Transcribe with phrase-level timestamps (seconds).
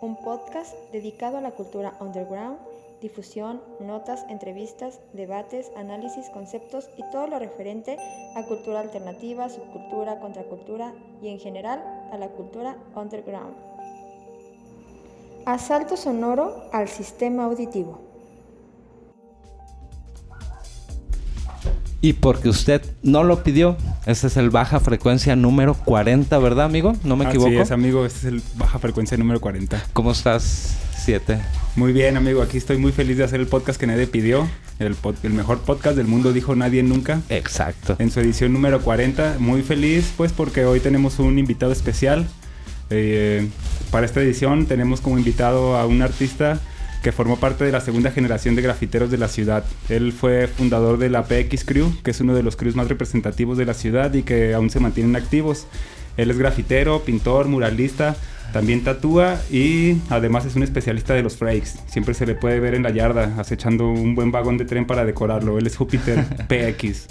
[0.00, 2.58] un podcast dedicado a la cultura underground,
[3.00, 7.98] difusión, notas, entrevistas, debates, análisis, conceptos y todo lo referente
[8.34, 11.82] a cultura alternativa, subcultura, contracultura y en general
[12.12, 13.54] a la cultura underground.
[15.44, 18.05] Asalto sonoro al sistema auditivo.
[22.06, 26.92] Y porque usted no lo pidió, este es el baja frecuencia número 40, ¿verdad, amigo?
[27.02, 27.48] ¿No me equivoco?
[27.48, 29.86] Así es, amigo, este es el baja frecuencia número 40.
[29.92, 31.40] ¿Cómo estás, 7?
[31.74, 34.46] Muy bien, amigo, aquí estoy muy feliz de hacer el podcast que nadie pidió.
[34.78, 37.22] El, pod- el mejor podcast del mundo, dijo nadie nunca.
[37.28, 37.96] Exacto.
[37.98, 39.38] En su edición número 40.
[39.40, 42.24] Muy feliz, pues, porque hoy tenemos un invitado especial.
[42.90, 43.48] Eh,
[43.90, 46.60] para esta edición tenemos como invitado a un artista
[47.02, 49.64] que formó parte de la segunda generación de grafiteros de la ciudad.
[49.88, 53.58] Él fue fundador de la PX Crew, que es uno de los crews más representativos
[53.58, 55.66] de la ciudad y que aún se mantienen activos.
[56.16, 58.16] Él es grafitero, pintor, muralista,
[58.52, 61.78] también tatúa y además es un especialista de los frakes.
[61.86, 65.04] Siempre se le puede ver en la yarda acechando un buen vagón de tren para
[65.04, 65.58] decorarlo.
[65.58, 67.06] Él es Júpiter PX,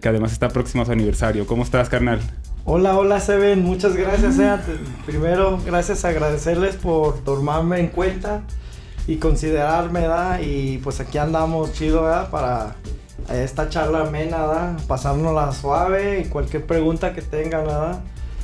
[0.00, 1.46] que además está próximo a su aniversario.
[1.46, 2.20] ¿Cómo estás, carnal?
[2.66, 4.38] Hola, hola Seven, muchas gracias.
[4.38, 4.56] eh.
[5.06, 8.42] Primero, gracias agradecerles por tomarme en cuenta
[9.10, 10.38] y considerarme, ¿verdad?
[10.40, 12.30] Y pues aquí andamos chido, ¿verdad?
[12.30, 12.76] Para
[13.28, 14.78] esta charla amena, ¿verdad?
[14.86, 18.00] Pasárnosla suave y cualquier pregunta que tengan, ¿verdad?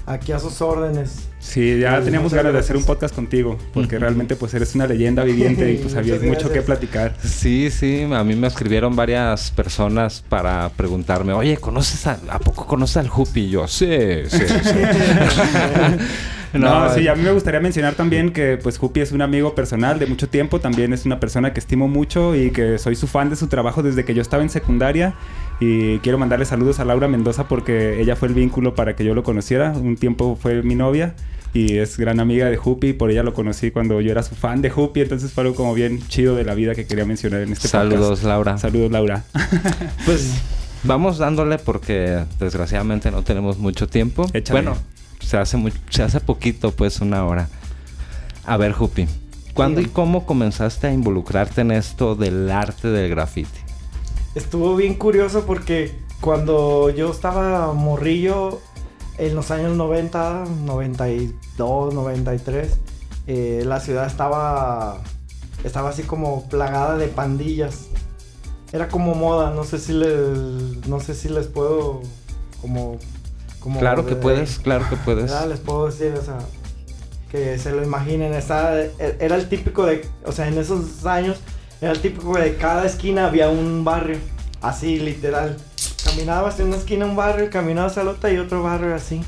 [0.06, 1.28] Aquí a sus órdenes.
[1.38, 4.88] Sí, ya Pues, teníamos ganas de hacer un podcast contigo, porque realmente pues eres una
[4.88, 7.14] leyenda viviente y pues había mucho que platicar.
[7.22, 12.66] Sí, sí, a mí me escribieron varias personas para preguntarme, oye, ¿conoces a, ¿a poco
[12.66, 13.42] conoces al Jupi?
[13.42, 13.86] Y yo, sí,
[14.28, 14.74] sí, sí.
[16.66, 19.98] No, sí, a mí me gustaría mencionar también que pues Jupi es un amigo personal
[19.98, 23.30] de mucho tiempo, también es una persona que estimo mucho y que soy su fan
[23.30, 25.14] de su trabajo desde que yo estaba en secundaria
[25.60, 29.14] y quiero mandarle saludos a Laura Mendoza porque ella fue el vínculo para que yo
[29.14, 31.14] lo conociera, un tiempo fue mi novia
[31.54, 34.60] y es gran amiga de Jupi, por ella lo conocí cuando yo era su fan
[34.60, 37.52] de Jupi, entonces fue algo como bien chido de la vida que quería mencionar en
[37.52, 38.24] este Saludos, podcast.
[38.24, 38.58] Laura.
[38.58, 39.24] Saludos, Laura.
[40.04, 40.34] Pues
[40.84, 44.26] vamos dándole porque desgraciadamente no tenemos mucho tiempo.
[44.34, 44.60] Échale.
[44.60, 44.76] Bueno,
[45.26, 47.48] se hace, mu- se hace poquito, pues una hora.
[48.44, 49.06] A ver, Jupi,
[49.54, 53.58] ¿cuándo y cómo comenzaste a involucrarte en esto del arte del graffiti?
[54.34, 58.60] Estuvo bien curioso porque cuando yo estaba morrillo
[59.18, 62.78] en los años 90, 92, 93,
[63.26, 65.00] eh, la ciudad estaba
[65.64, 67.86] estaba así como plagada de pandillas.
[68.72, 72.02] Era como moda, no sé si les no sé si les puedo
[72.60, 72.98] como
[73.66, 75.24] como Claro que de- puedes, claro que puedes.
[75.24, 75.48] ¿verdad?
[75.48, 76.38] Les puedo decir, o sea,
[77.32, 78.32] que se lo imaginen.
[78.32, 78.76] Estaba,
[79.18, 81.38] era el típico de, o sea, en esos años,
[81.80, 84.18] era el típico de cada esquina había un barrio,
[84.62, 85.56] así literal.
[86.04, 89.20] Caminabas en una esquina un barrio, caminabas al otro y otro barrio así.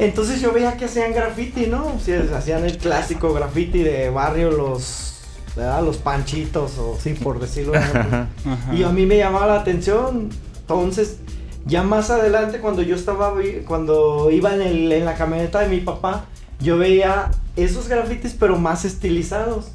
[0.00, 1.86] Entonces yo veía que hacían graffiti, ¿no?
[1.86, 5.20] O sea, hacían el clásico graffiti de barrio, los,
[5.54, 5.84] ¿verdad?
[5.84, 7.74] Los panchitos, o sí, por decirlo.
[7.74, 8.26] de.
[8.76, 10.30] Y a mí me llamaba la atención.
[10.58, 11.18] Entonces,
[11.66, 13.32] ya más adelante, cuando yo estaba,
[13.66, 16.26] cuando iba en, el- en la camioneta de mi papá,
[16.60, 19.66] yo veía esos grafitis, pero más estilizados,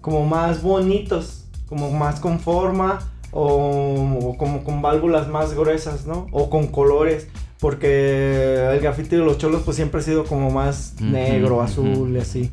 [0.00, 3.00] como más bonitos, como más con forma,
[3.32, 6.26] o, o como con válvulas más gruesas, ¿no?
[6.30, 7.26] O con colores,
[7.60, 12.20] porque el grafiti de los cholos, pues siempre ha sido como más negro, azul y
[12.20, 12.50] así.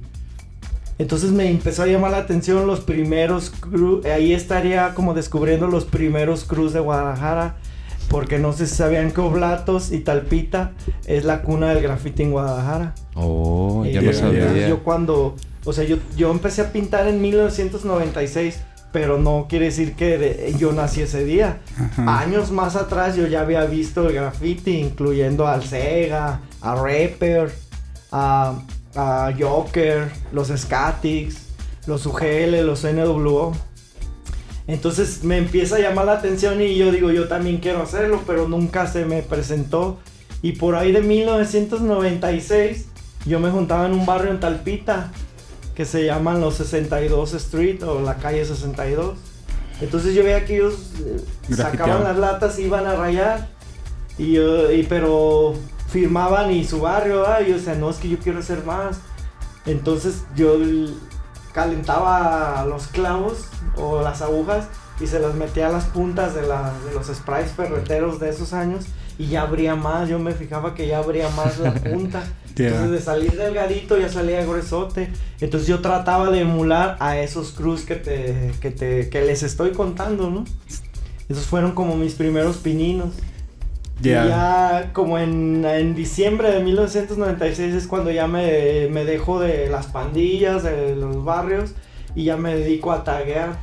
[1.00, 5.86] Entonces me empezó a llamar la atención los primeros crew, ahí estaría como descubriendo los
[5.86, 7.56] primeros crews de Guadalajara,
[8.10, 10.72] porque no sé si sabían que Oblatos y Talpita
[11.06, 12.94] es la cuna del graffiti en Guadalajara.
[13.16, 14.54] Oh, yo no ya, sabía.
[14.54, 14.68] ya.
[14.70, 18.60] Yo cuando, o sea, yo, yo empecé a pintar en 1996,
[18.92, 21.58] pero no quiere decir que de- yo nací ese día.
[21.80, 22.20] Ajá.
[22.20, 27.52] Años más atrás yo ya había visto el graffiti, incluyendo al Sega, a Rapper,
[28.12, 28.60] a,
[28.96, 31.48] a Joker, los Scatics,
[31.88, 33.54] los UGL, los NWO.
[34.68, 38.48] Entonces me empieza a llamar la atención y yo digo, yo también quiero hacerlo, pero
[38.48, 40.00] nunca se me presentó.
[40.42, 42.88] Y por ahí de 1996
[43.26, 45.12] yo me juntaba en un barrio en Talpita
[45.76, 49.18] que se llaman los 62 Street o la calle 62.
[49.82, 51.20] Entonces yo veía que ellos eh,
[51.56, 53.50] sacaban las latas y iban a rayar.
[54.18, 55.56] Y, y pero
[55.90, 58.98] firmaban y su barrio, ah, y yo decía, no, es que yo quiero hacer más.
[59.66, 60.58] Entonces yo
[61.54, 63.46] calentaba los clavos
[63.78, 64.68] o las agujas
[65.00, 68.54] y se las metía a las puntas de, la- de los sprays ferreteros de esos
[68.54, 68.86] años
[69.18, 72.24] y ya abría más, yo me fijaba que ya abría más la punta.
[72.68, 75.10] Entonces de salir delgadito ya salía gruesote.
[75.42, 79.72] Entonces yo trataba de emular a esos crews que te, que te, que les estoy
[79.72, 80.46] contando, ¿no?
[81.30, 83.10] Esos fueron como mis primeros pininos.
[84.02, 84.26] Ya.
[84.26, 89.70] Y ya como en, en diciembre de 1996 es cuando ya me, me dejo de
[89.70, 91.72] las pandillas, de los barrios
[92.16, 93.58] y ya me dedico a taguear,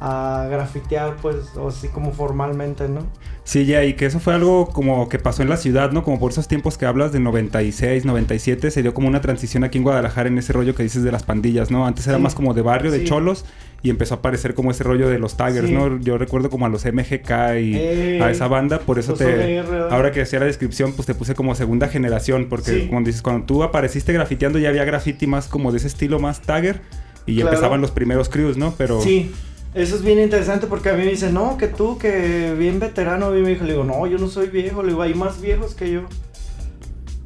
[0.00, 3.00] a grafitear pues o así como formalmente, ¿no?
[3.42, 6.04] Sí, ya, y que eso fue algo como que pasó en la ciudad, ¿no?
[6.04, 9.78] Como por esos tiempos que hablas de 96, 97, se dio como una transición aquí
[9.78, 11.86] en Guadalajara en ese rollo que dices de las pandillas, ¿no?
[11.86, 12.22] Antes era Sí.
[12.22, 13.04] más como de barrio, de Sí.
[13.06, 13.44] cholos,
[13.82, 15.72] y empezó a aparecer como ese rollo de los taggers, Sí.
[15.74, 15.98] ¿no?
[15.98, 19.24] Yo recuerdo como a los MGK y Eh, a esa banda, por eso te...
[19.62, 23.22] ODR, Ahora que hacía la descripción, pues te puse como segunda generación, porque como dices,
[23.22, 26.82] cuando tú apareciste grafiteando ya había graffiti más como de ese estilo más tagger,
[27.28, 27.50] y Claro.
[27.50, 28.74] empezaban los primeros crews, ¿no?
[28.76, 29.00] Pero...
[29.00, 29.30] Sí,
[29.74, 33.30] eso es bien interesante porque a mí me dicen, no, que tú, que bien veterano,
[33.30, 33.64] bien viejo.
[33.64, 36.02] Le digo, no, yo no soy viejo, le digo, hay más viejos que yo.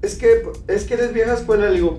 [0.02, 1.96] Es que, es que eres vieja escuela, le digo,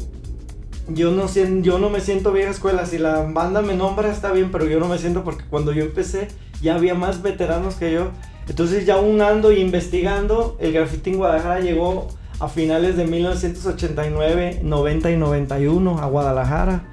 [0.90, 1.28] yo no,
[1.62, 2.86] yo no me siento vieja escuela.
[2.86, 5.84] Si la banda me nombra está bien, pero yo no me siento porque cuando yo
[5.84, 6.28] empecé
[6.62, 8.12] ya había más veteranos que yo.
[8.48, 12.10] Entonces ya unando y investigando, el graffiti en Guadalajara llegó
[12.40, 16.84] a finales de 1989, 90 y 91 a Guadalajara.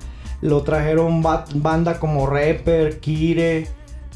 [0.42, 3.66] Lo trajeron ba- banda como Rapper, Kire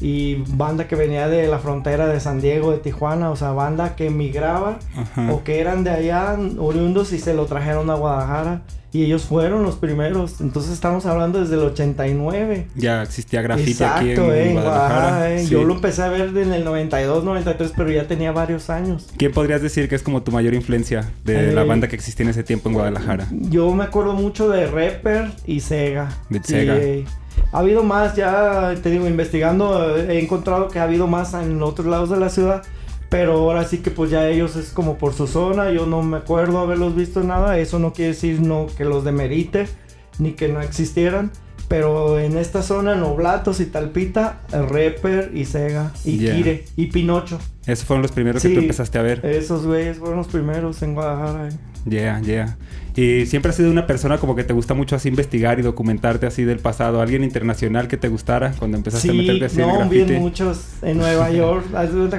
[0.01, 3.95] y banda que venía de la frontera de San Diego, de Tijuana, o sea, banda
[3.95, 5.31] que emigraba Ajá.
[5.31, 8.61] o que eran de allá, oriundos, y se lo trajeron a Guadalajara.
[8.91, 10.39] Y ellos fueron los primeros.
[10.39, 12.67] Entonces estamos hablando desde el 89.
[12.75, 14.53] Ya existía graffiti Exacto, aquí en eh, Guadalajara.
[14.53, 15.39] Guadalajara, eh.
[15.43, 15.49] Sí.
[15.49, 19.07] Yo lo empecé a ver en el 92, 93, pero ya tenía varios años.
[19.17, 22.23] ¿Quién podrías decir que es como tu mayor influencia de la Eh, banda que existía
[22.23, 23.27] en ese tiempo en Guadalajara?
[23.31, 26.15] Yo me acuerdo mucho de Rapper y Sega.
[26.29, 26.77] De Sega.
[26.77, 27.05] Y,
[27.51, 31.61] ha habido más, ya te digo, investigando, eh, he encontrado que ha habido más en
[31.63, 32.63] otros lados de la ciudad.
[33.09, 36.17] Pero ahora sí que pues ya ellos es como por su zona, yo no me
[36.17, 39.67] acuerdo haberlos visto nada, eso no quiere decir no que los demerite,
[40.17, 41.31] ni que no existieran.
[41.67, 46.35] Pero en esta zona, en Oblatos y Talpita, el Rapper y Sega y Ya.
[46.35, 47.39] Kire y Pinocho.
[47.65, 48.53] Esos fueron los primeros que Sí.
[48.53, 49.25] tú empezaste a ver.
[49.25, 51.47] Esos güeyes fueron los primeros en Guadalajara.
[51.47, 51.51] eh.
[51.87, 52.57] Yeah, yeah.
[52.95, 56.25] Y siempre has sido una persona como que te gusta mucho así investigar y documentarte
[56.25, 57.01] así del pasado.
[57.01, 60.13] ¿Alguien internacional que te gustara cuando empezaste a meterte así en el no, graffiti?
[60.13, 61.65] vi muchos en Nueva York.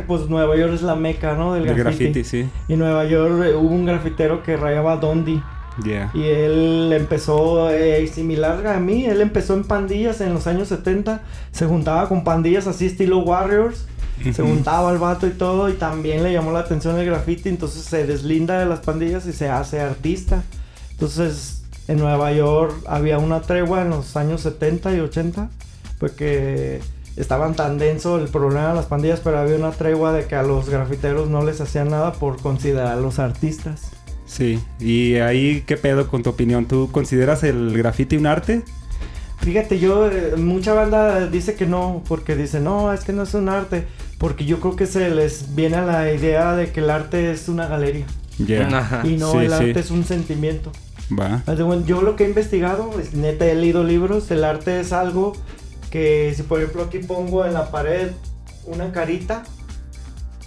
[0.07, 1.55] Pues Nueva York es la meca, ¿no?
[1.55, 1.83] Del graffiti.
[1.83, 2.49] graffiti, sí.
[2.69, 5.43] Y en Nueva York eh, hubo un grafitero que rayaba Dondi.
[5.83, 6.11] Yeah.
[6.15, 11.23] Y él empezó, eh, similar a mí, él empezó en pandillas en los años 70.
[11.53, 13.87] Se juntaba con pandillas así estilo Warriors.
[14.33, 15.71] Se juntaba al vato y todo.
[15.71, 17.49] Y también le llamó la atención el graffiti.
[17.49, 20.43] Entonces se deslinda de las pandillas y se hace artista.
[20.97, 25.51] Entonces en Nueva York había una tregua en los años 70 y 80.
[25.99, 26.81] Porque
[27.17, 29.21] estaban tan denso el problema de las pandillas.
[29.21, 33.19] Pero había una tregua de que a los grafiteros no les hacían nada por considerarlos
[33.19, 33.91] artistas.
[34.27, 34.59] Sí.
[34.81, 36.67] Y ahí, ¿qué pedo con tu opinión?
[36.67, 38.63] ¿Tú consideras el graffiti un arte?
[39.39, 43.35] Fíjate, yo, eh, mucha banda dice que no, porque dice, no, es que no es
[43.35, 43.87] un arte,
[44.19, 47.49] porque yo creo que se les viene a la idea de que el arte es
[47.49, 48.07] una galería
[48.39, 49.03] Yeah.
[49.05, 49.55] Y no, Sí, el sí.
[49.55, 50.71] arte es un sentimiento.
[51.13, 51.43] Va.
[51.85, 55.35] Yo lo que he investigado, es, neta he leído libros, el arte es algo
[55.91, 58.11] que si por ejemplo aquí pongo en la pared
[58.65, 59.45] una carita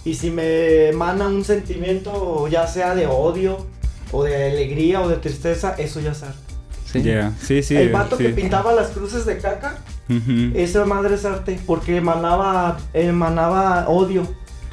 [0.04, 3.66] y si me emana un sentimiento ya sea de odio
[4.12, 6.38] o de alegría o de tristeza, eso ya es arte.
[6.84, 7.02] Sí.
[7.02, 7.32] Yeah.
[7.40, 7.76] Sí, sí.
[7.76, 8.24] el vato sí.
[8.24, 9.78] que pintaba las cruces de caca,
[10.10, 10.50] Ujú.
[10.54, 14.26] Esa madre es arte porque emanaba, emanaba odio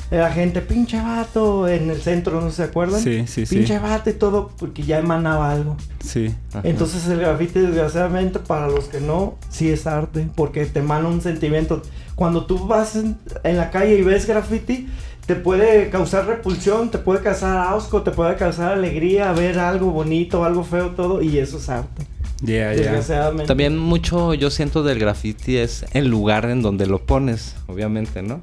[0.09, 3.01] la gente, pinche vato, en el centro, ¿no se acuerdan?
[3.01, 3.55] Sí, sí, sí.
[3.55, 5.75] Pinche vato y todo, porque ya emanaba algo.
[6.03, 6.33] Sí.
[6.49, 6.61] Ajá.
[6.63, 11.21] Entonces el grafiti, desgraciadamente, para los que no, sí es arte, porque te emana un
[11.21, 11.81] sentimiento.
[12.15, 14.87] Cuando tú vas en, en la calle y ves grafiti,
[15.25, 20.45] te puede causar repulsión, te puede causar asco, te puede causar alegría, ver algo bonito,
[20.45, 22.07] algo feo, todo, y eso es arte.
[22.41, 22.83] Yeah, yeah.
[22.83, 23.47] Desgraciadamente.
[23.47, 28.39] También mucho yo siento del graffiti es el lugar en donde lo pones, obviamente, ¿no?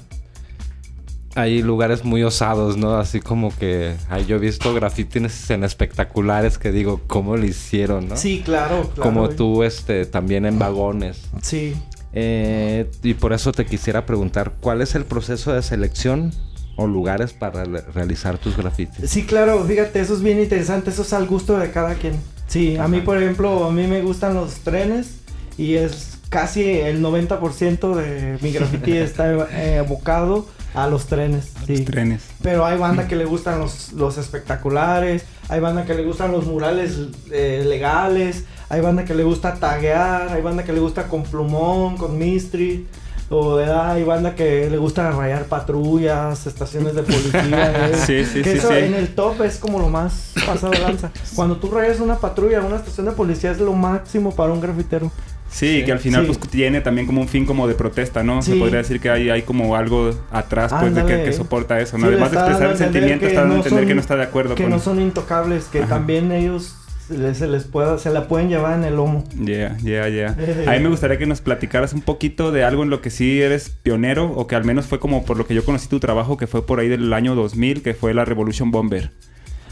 [1.35, 2.95] Hay lugares muy osados, ¿no?
[2.97, 8.07] Así como que ay, yo he visto grafitis en espectaculares que digo, ¿cómo lo hicieron,
[8.07, 8.15] no?
[8.17, 9.01] Sí, claro, claro.
[9.03, 11.21] como tú, este, también en vagones.
[11.41, 11.75] Sí.
[12.13, 16.31] Eh, y por eso te quisiera preguntar, ¿cuál es el proceso de selección
[16.77, 19.09] o lugares para re- realizar tus grafitis?
[19.09, 22.13] Sí, claro, fíjate, eso es bien interesante, eso es al gusto de cada quien.
[22.47, 25.17] Sí, a mí, por ejemplo, a mí me gustan los trenes
[25.57, 31.51] y es casi el 90% de mi graffiti está eh, abocado a los trenes.
[31.65, 31.77] Sí.
[31.77, 32.23] Los trenes.
[32.41, 36.45] Pero hay banda que le gustan los, los espectaculares, hay banda que le gustan los
[36.45, 36.99] murales
[37.31, 41.97] eh, legales, hay banda que le gusta taguear, hay banda que le gusta con plumón,
[41.97, 42.87] con mystery.
[43.29, 43.93] O ¿verdad?
[43.93, 47.89] hay banda que le gusta rayar patrullas, estaciones de policía.
[47.89, 47.95] ¿eh?
[47.95, 51.11] Sí, sí, que sí, eso en el top es como lo más pasado de lanza.
[51.35, 55.11] Cuando tú rayas una patrulla, una estación de policía es lo máximo para un grafitero.
[55.55, 56.33] Sí, que al final Sí.
[56.35, 58.41] pues tiene también como un fin como de protesta, ¿no?
[58.41, 61.97] Se podría decir que hay, hay como algo atrás pues de que, que soporta eso,
[61.97, 62.07] ¿no?
[62.07, 64.15] Además de expresar el sentimiento, que está dando a no entender son- que no está
[64.17, 64.71] de acuerdo Que con...
[64.71, 65.87] no son intocables, que Ajá.
[65.87, 66.75] también ellos
[67.07, 69.23] se les, pueda, se la pueden llevar en el lomo.
[69.39, 70.35] Yeah, yeah, yeah.
[70.37, 70.65] Eh.
[70.67, 73.41] A mí me gustaría que nos platicaras un poquito de algo en lo que sí
[73.41, 76.35] eres pionero o que al menos fue como por lo que yo conocí tu trabajo,
[76.35, 79.11] que fue por ahí del año 2000, que fue la Revolution Bomber.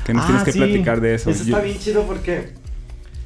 [0.06, 0.60] Que nos Ah, tienes que sí.
[0.60, 1.30] platicar de eso.
[1.32, 2.54] Eso Yo- está bien chido porque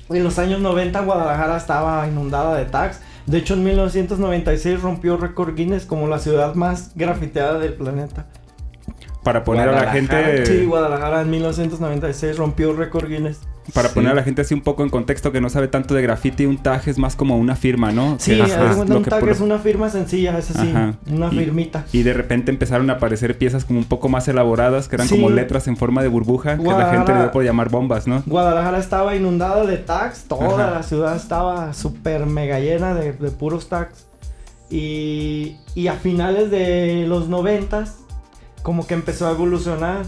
[0.09, 3.01] en los años 90 Guadalajara estaba inundada de tags.
[3.25, 8.25] De hecho, en 1996 rompió récord Guinness como la ciudad más grafiteada del planeta.
[9.23, 10.45] Para poner a la gente...
[10.45, 13.41] Sí, Guadalajara en 1996 rompió récord Guinness.
[13.73, 13.95] Para Sí.
[13.95, 16.45] poner a la gente así un poco en contexto que no sabe tanto de graffiti,
[16.45, 18.15] un tag es más como una firma, ¿no?
[18.19, 20.95] Sí, Que es- un tag por- es una firma sencilla, es así, Ajá.
[21.11, 21.85] una Y- firmita.
[21.91, 25.15] Y de repente empezaron a aparecer piezas como un poco más elaboradas, que eran Sí.
[25.15, 28.23] como letras en forma de burbuja, que la gente le dio por llamar bombas, ¿no?
[28.25, 30.71] Guadalajara estaba inundada de tags, toda Ajá.
[30.75, 34.05] la ciudad estaba súper mega llena de, de puros tags.
[34.69, 37.99] Y, y a finales de los noventas,
[38.63, 40.05] como que empezó a evolucionar.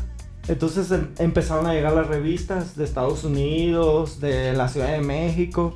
[0.49, 5.73] Entonces em- empezaron a llegar las revistas de Estados Unidos, de la Ciudad de México,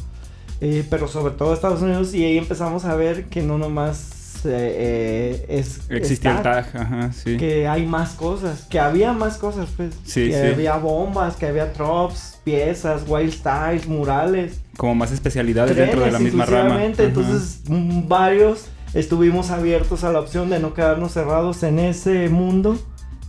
[0.61, 2.13] eh, pero sobre todo de Estados Unidos.
[2.15, 5.81] Y ahí empezamos a ver que no nomás eh, eh, es...
[5.89, 7.37] Existía el tag, ajá, sí.
[7.37, 9.93] que hay más cosas, que había más cosas, pues.
[10.05, 10.53] Sí, que sí.
[10.53, 14.59] había bombas, que había drops, piezas, wild styles, murales.
[14.75, 16.77] Como más especialidades dentro de la misma rama.
[16.77, 16.85] Ajá.
[16.85, 18.65] Entonces, varios
[18.95, 22.77] estuvimos abiertos a la opción de no quedarnos cerrados en ese mundo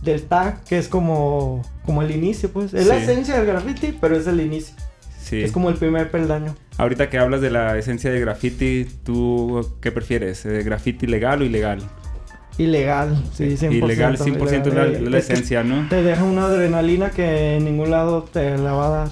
[0.05, 2.73] del tag, que es como, como el inicio, pues.
[2.73, 4.75] Es la esencia del graffiti, pero es el inicio.
[5.19, 5.41] Sí.
[5.41, 6.55] Es como el primer peldaño.
[6.77, 10.45] Ahorita que hablas de la esencia de graffiti, ¿tú qué prefieres?
[10.45, 11.79] ¿Eh, ¿Graffiti legal o ilegal?
[12.57, 13.73] Ilegal, sí, 100%.
[13.73, 15.11] Ilegal, 100% es la, ilegal.
[15.11, 15.89] la Es que esencia, ¿no?
[15.89, 19.09] Te deja una adrenalina que en ningún lado te la va a dar.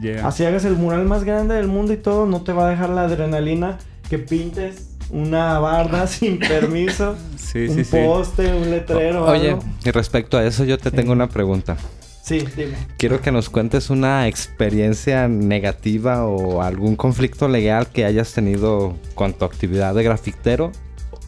[0.00, 0.26] Yeah.
[0.26, 2.90] Así hagas el mural más grande del mundo y todo, no te va a dejar
[2.90, 7.96] la adrenalina que pintes una barda sin permiso, Sí, un sí, sí.
[8.04, 9.24] poste, un letrero.
[9.26, 9.62] Oye, algo.
[9.84, 11.76] y respecto a eso yo te tengo una pregunta.
[12.22, 12.72] Sí, dime.
[12.96, 19.34] Quiero que nos cuentes una experiencia negativa o algún conflicto legal que hayas tenido con
[19.34, 20.72] tu actividad de grafitero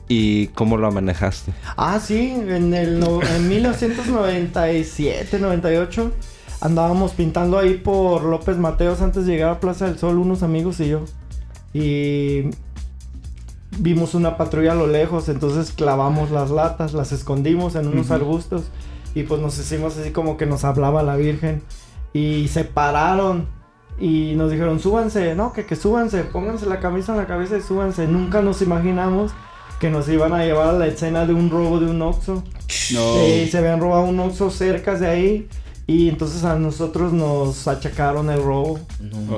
[0.08, 1.52] y cómo lo manejaste.
[1.76, 6.12] Ah, sí, en, el no- en 1997, 98,
[6.62, 10.80] andábamos pintando ahí por López Mateos antes de llegar a Plaza del Sol, unos amigos
[10.80, 11.04] y yo.
[11.74, 12.44] Y
[13.78, 18.64] vimos una patrulla a lo lejos, entonces clavamos las latas, las escondimos en unos arbustos
[19.14, 21.62] y pues nos hicimos así como que nos hablaba la Virgen.
[22.12, 23.46] Y se pararon
[23.98, 27.62] y nos dijeron, súbanse, no, que, que súbanse, pónganse la camisa en la cabeza y
[27.62, 28.06] súbanse.
[28.06, 29.32] Nunca nos imaginamos
[29.80, 32.42] que nos iban a llevar a la escena de un robo de un Oxxo.
[32.92, 33.14] No.
[33.14, 35.48] Sí, se habían robado un Oxxo cerca de ahí
[35.88, 38.80] y entonces a nosotros nos achacaron el robo.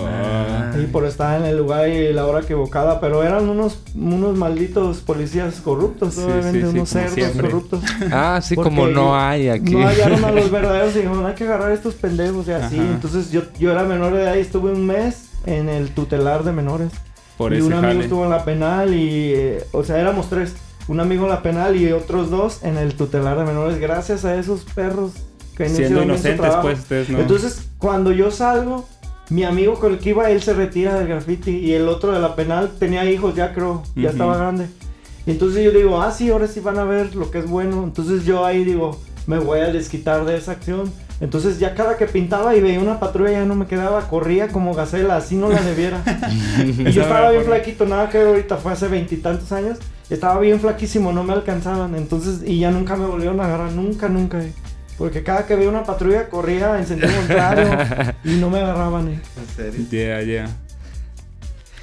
[0.01, 0.73] Ah.
[0.83, 4.99] Y por estar en el lugar y la hora equivocada, pero eran unos, unos malditos
[5.01, 7.43] policías corruptos, Sí, obviamente, sí, sí, unos como cerdos siempre.
[7.51, 7.83] corruptos.
[8.13, 9.75] Ah, sí, Porque como no hay aquí.
[9.75, 12.79] No hallaron a los verdaderos y dijeron, hay que agarrar a estos pendejos y así.
[12.79, 12.89] Ajá.
[12.93, 16.53] Entonces yo, yo era menor de edad y estuve un mes en el tutelar de
[16.53, 16.93] menores.
[17.37, 18.05] Por y un amigo jale.
[18.05, 20.55] estuvo en la penal y, eh, o sea, éramos tres.
[20.89, 24.35] Un amigo en la penal y otros dos en el tutelar de menores, gracias a
[24.37, 25.13] esos perros
[25.67, 27.21] Siendo inocentes, pues, ustedes no.
[27.21, 28.87] Entonces, cuando yo salgo,
[29.31, 32.21] mi amigo con el que iba, él se retira del graffiti y el otro de
[32.21, 34.67] la penal tenía hijos, ya creo, ya estaba grande.
[35.27, 37.85] Y entonces yo digo, ah, sí, ahora sí van a ver lo que es bueno.
[37.85, 40.91] Entonces yo ahí digo, me voy a desquitar de esa acción.
[41.21, 44.73] Entonces ya cada que pintaba y veía una patrulla ya no me quedaba, corría como
[44.73, 46.03] gacela, así no la debiera.
[46.65, 49.79] y yo estaba bien flaquito, nada que ahorita, fue hace veintitantos años.
[50.09, 51.95] Estaba bien flaquísimo, no me alcanzaban.
[51.95, 54.43] Entonces, y ya nunca me volvieron a agarrar, nunca, nunca.
[54.43, 54.55] eh.
[54.99, 57.69] Porque cada que veía una patrulla corría en sentido contrario
[58.25, 59.09] y no me agarraban.
[59.09, 59.21] eh.
[59.91, 60.49] Yeah, yeah.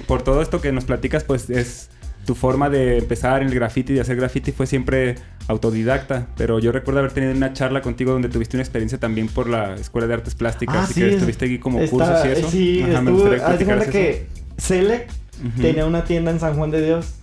[0.06, 1.88] Por todo esto que nos platicas, pues es
[2.26, 5.14] tu forma de empezar en el graffiti, de hacer graffiti fue siempre
[5.48, 6.26] autodidacta.
[6.36, 9.74] Pero yo recuerdo haber tenido una charla contigo donde tuviste una experiencia también por la
[9.76, 10.76] Escuela de Artes Plásticas.
[10.76, 12.50] Ah, así sí, que es- estuviste aquí como Está- cursos y eso.
[12.50, 14.26] Sí, Ajá, me estuve, gustaría que haz de cuenta que
[14.58, 15.08] Selec
[15.52, 15.62] Ujú.
[15.62, 17.14] tenía una tienda en San Juan de Dios.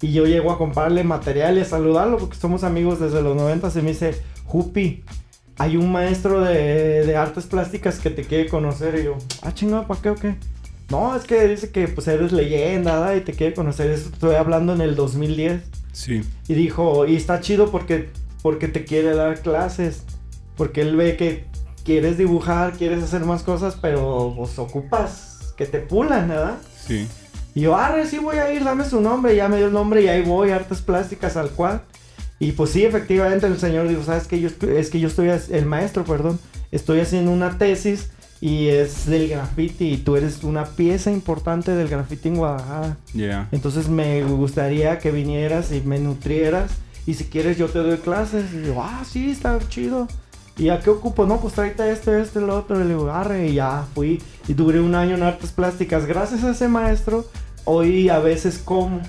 [0.00, 3.70] Y yo llego a comprarle material y a saludarlo porque somos amigos desde los 90
[3.74, 5.02] y me dice, Jupi,
[5.58, 8.98] hay un maestro de, de artes plásticas que te quiere conocer.
[8.98, 10.36] Y yo, ah, chingado, ¿para qué o qué?
[10.90, 13.14] No, es que dice que pues eres leyenda.
[13.16, 13.90] Y te quiere conocer.
[13.90, 15.62] Eso estoy hablando en el 2010.
[15.92, 16.22] Sí.
[16.48, 18.10] Y dijo, y está chido porque,
[18.42, 20.04] porque te quiere dar clases.
[20.56, 21.46] Porque él ve que
[21.84, 26.58] quieres dibujar, quieres hacer más cosas, pero pues ocupas que te pulan, ¿verdad?
[26.86, 27.08] Sí.
[27.54, 29.36] Y yo, arre, sí voy a ir, dame su nombre.
[29.36, 31.82] Ya me dio el nombre y ahí voy, artes plásticas al cual.
[32.42, 35.64] Y pues sí, efectivamente el señor dijo, sabes que yo es que yo estoy, el
[35.64, 36.40] maestro, perdón,
[36.72, 41.86] estoy haciendo una tesis y es del graffiti y tú eres una pieza importante del
[41.86, 42.96] graffiti en Guadalajara.
[43.14, 43.48] Ya.
[43.52, 46.72] Entonces me gustaría que vinieras y me nutrieras
[47.06, 48.52] y si quieres yo te doy clases.
[48.52, 50.08] Y yo, ah, sí, está chido.
[50.58, 51.26] ¿Y a qué ocupo?
[51.26, 52.80] No, pues tráete esto, esto, lo otro.
[52.80, 54.20] Y le digo, arre, y ya fui.
[54.48, 56.06] Y duré un año en artes plásticas.
[56.06, 57.24] Gracias a ese maestro,
[57.66, 59.00] hoy a veces como.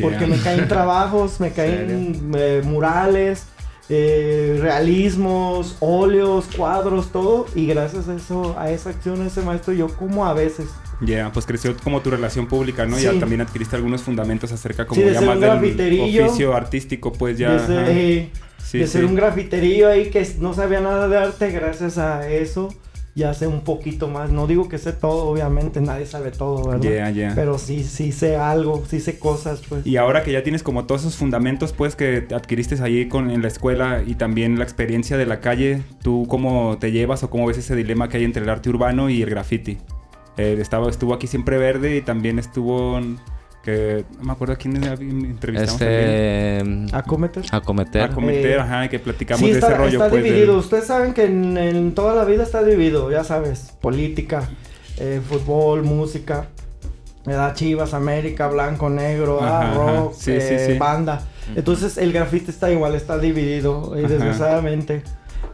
[0.00, 3.46] Porque me caen trabajos, me caen eh, murales,
[3.88, 7.46] eh, realismos, óleos, cuadros, todo.
[7.54, 10.66] Y gracias a eso, a esa acción, a ese maestro, yo como a veces.
[11.00, 12.96] Ya, pues creció como tu relación pública, ¿no?
[12.96, 13.04] Sí.
[13.04, 17.12] Ya también adquiriste algunos fundamentos acerca como Sí, de ya más un del oficio artístico,
[17.12, 17.52] pues ya.
[17.52, 21.98] Desde, eh, Sí, de ser un grafiterillo ahí que no sabía nada de arte, gracias
[21.98, 22.70] a eso
[23.16, 24.30] ya sé un poquito más.
[24.30, 26.82] No digo que sé todo, obviamente, nadie sabe todo, ¿verdad?
[26.88, 27.32] Ya, ya.
[27.34, 29.84] Pero sí, sí sé algo, sí sé cosas, pues.
[29.86, 33.40] Y ahora que ya tienes como todos esos fundamentos, pues que adquiriste allí con, en
[33.42, 37.46] la escuela y también la experiencia de la calle, ¿tú cómo te llevas o cómo
[37.46, 39.78] ves ese dilema que hay entre el arte urbano y el graffiti?
[40.36, 43.18] Eh, estaba, estuvo aquí siempre verde y también estuvo en-
[43.66, 45.72] que no me acuerdo a quién entrevistamos.
[45.82, 46.62] Este.
[46.92, 47.44] Acometer.
[47.50, 48.02] Acometer.
[48.02, 49.98] A cometer, Eh, ajá, que platicamos Sí, de está, ese rollo.
[49.98, 50.56] está pues, del- dividido.
[50.56, 53.72] Ustedes saben que en, en toda la vida está dividido, ya sabes.
[53.80, 54.48] Política,
[54.98, 56.46] eh, fútbol, música.
[57.26, 59.96] Me da Chivas, América, blanco, negro, ah, Ajá, ajá.
[59.96, 60.78] rock, Sí, eh, sí, sí.
[60.78, 61.22] banda.
[61.56, 64.08] Entonces el grafite está igual, está dividido, Ajá.
[64.08, 65.02] desgraciadamente.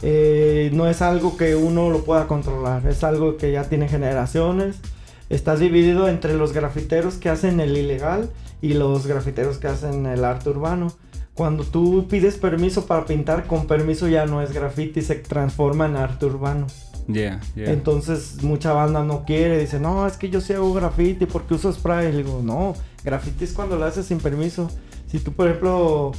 [0.03, 4.75] Eh, no es algo que uno lo pueda controlar, es algo que ya tiene generaciones.
[5.29, 8.29] Estás dividido entre los grafiteros que hacen el ilegal
[8.61, 10.87] y los grafiteros que hacen el arte urbano.
[11.33, 15.95] Cuando tú pides permiso para pintar, con permiso ya no es graffiti, se transforma en
[15.95, 16.67] arte urbano.
[17.07, 17.71] Ya, ya.
[17.71, 21.73] Entonces mucha banda no quiere, dice, no, es que yo sí hago graffiti porque uso
[21.73, 22.09] spray.
[22.13, 24.69] Y digo, no, graffiti es cuando lo haces sin permiso.
[25.07, 26.11] Si tú, por ejemplo,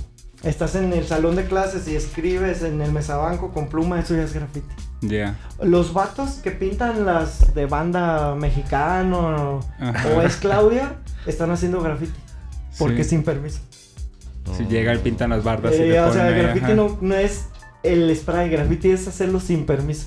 [0.43, 4.25] estás en el salón de clases y escribes en el mesabanco con pluma, eso ya
[4.25, 4.75] es graffiti.
[5.09, 5.37] Ya.
[5.63, 10.09] Los vatos que pintan las de banda mexicano Ajá.
[10.17, 10.95] o es Claudia,
[11.27, 12.19] están haciendo graffiti.
[12.79, 13.11] Porque Sí.
[13.11, 13.61] sin permiso.
[14.57, 17.15] Si llega y pintan las bardas y Eh, le o sea, el graffiti no, no
[17.15, 17.47] es
[17.83, 20.07] el spray, graffiti es hacerlo sin permiso.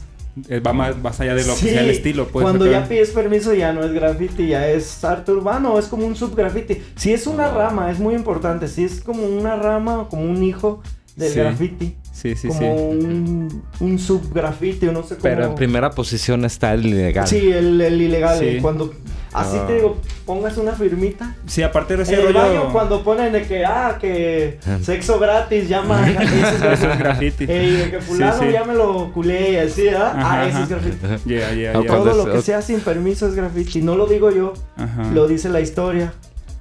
[0.49, 2.43] Eh, Va más, más allá de lo Sí, el estilo, pues.
[2.43, 6.15] Cuando ya pides permiso ya no es graffiti, ya es arte urbano, es como un
[6.15, 6.83] subgraffiti.
[6.95, 10.43] Si es una rama, es muy importante, si es como una rama o como un
[10.43, 10.83] hijo
[11.17, 11.39] del Sí.
[11.39, 11.95] graffiti.
[12.13, 12.65] Sí, sí, como sí.
[12.65, 15.21] un, un subgraffiti o no sé cómo.
[15.23, 17.27] Pero en primera posición está el ilegal.
[17.27, 18.39] Sí, el, el ilegal.
[18.39, 18.45] Sí.
[18.45, 18.93] eh, Cuando
[19.33, 19.65] así Ah.
[19.67, 21.35] te digo, pongas una firmita.
[21.45, 22.39] Sí, aparte de ese En el rollo...
[22.39, 26.09] baño cuando ponen de que, ah, que sexo gratis, llama.
[26.09, 27.45] ese es Eso es graffiti.
[27.47, 28.51] Ey, de que fulano Sí, sí.
[28.53, 30.13] ya me lo culé y así, ¿verdad?
[30.17, 30.63] Ajá, ah, ese ajá.
[30.63, 31.05] es graffiti.
[31.35, 31.73] O ya.
[31.73, 33.81] cuando Todo lo que sea sin permiso es graffiti.
[33.81, 35.11] No lo digo yo, Ajá.
[35.13, 36.13] lo dice la historia.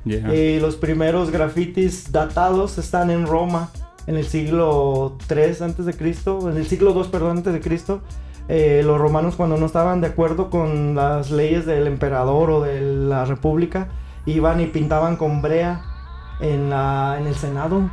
[0.08, 3.70] Eh, los primeros grafitis datados están en Roma
[4.06, 8.00] en el siglo 3 antes de Cristo, en el siglo 2, perdón, antes de Cristo.
[8.48, 12.80] Eh, los romanos cuando no estaban de acuerdo con las leyes del emperador o de
[12.80, 13.88] la república,
[14.24, 15.82] iban y pintaban con brea
[16.40, 17.90] en, la, en el Senado.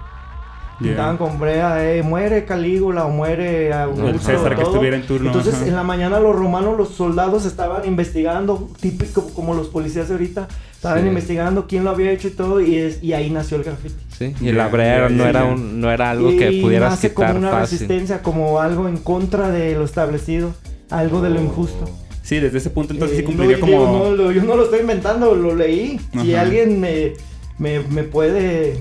[0.84, 0.90] Ya.
[0.90, 4.08] Pintaban con brea, eh, muere Calígula o muere Augusto.
[4.10, 5.28] El César que estuviera en turno.
[5.28, 5.66] Entonces ajá.
[5.68, 10.48] en la mañana los romanos, los soldados estaban investigando, típico como los policías de ahorita,
[10.74, 11.08] estaban Sí.
[11.08, 13.96] investigando quién lo había hecho y todo, y, es, y ahí nació el graffiti.
[14.18, 16.92] Sí, y Ya, el abrer ya, no, era un, no era algo y que pudieras
[16.92, 17.80] nace quitar como una fácil.
[17.80, 20.54] resistencia, como algo en contra de lo establecido,
[20.90, 21.90] algo de lo injusto.
[22.22, 23.72] Sí, desde ese punto entonces sí Eh, cumpliría no, como...
[23.74, 26.00] digo, no, lo- yo no lo estoy inventando, lo leí.
[26.22, 26.42] Si Ajá.
[26.44, 27.14] alguien me,
[27.58, 28.80] me, me puede,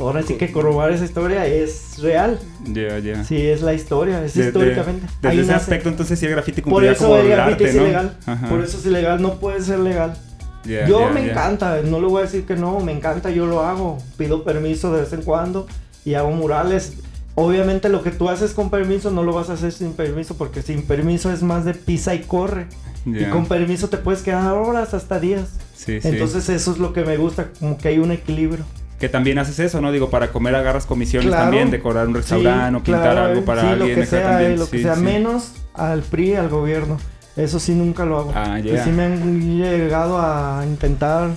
[0.00, 2.38] ahora sí que corroborar esa historia, es real.
[2.66, 3.24] Ya, ya.
[3.24, 5.06] Sí, es la historia, es De- de- históricamente.
[5.20, 5.62] Desde Ahí ese nace.
[5.62, 7.82] aspecto entonces sí el cumpliría eso como el arte, es ¿no?
[7.82, 8.16] ilegal.
[8.26, 8.48] Ajá.
[8.48, 10.16] Por eso es ilegal, no puede ser legal.
[10.64, 13.62] Ya, yo me encanta, no le voy a decir que no, me encanta, yo lo
[13.64, 13.98] hago.
[14.16, 15.66] Pido permiso de vez en cuando
[16.04, 16.94] y hago murales.
[17.34, 20.62] Obviamente lo que tú haces con permiso no lo vas a hacer sin permiso porque
[20.62, 22.66] sin permiso es más de pisa y corre.
[23.04, 23.30] Y Ya.
[23.30, 25.48] con permiso te puedes quedar horas hasta días.
[25.74, 26.08] Sí, sí.
[26.08, 28.64] Entonces eso es lo que me gusta, como que hay un equilibrio.
[29.02, 29.90] Que también haces eso, ¿no?
[29.90, 31.42] Digo, para comer agarras comisiones Claro.
[31.46, 33.44] también, decorar un restaurante o pintar claro, algo eh.
[33.44, 33.88] para sí, alguien.
[33.90, 34.52] lo que sea, también.
[34.52, 35.00] eh, lo que Sí, sea, sí.
[35.02, 36.98] menos al PRI, al gobierno.
[37.34, 38.32] Eso sí nunca lo hago.
[38.32, 38.84] Ah, Que ya.
[38.84, 41.30] sí me han llegado a intentar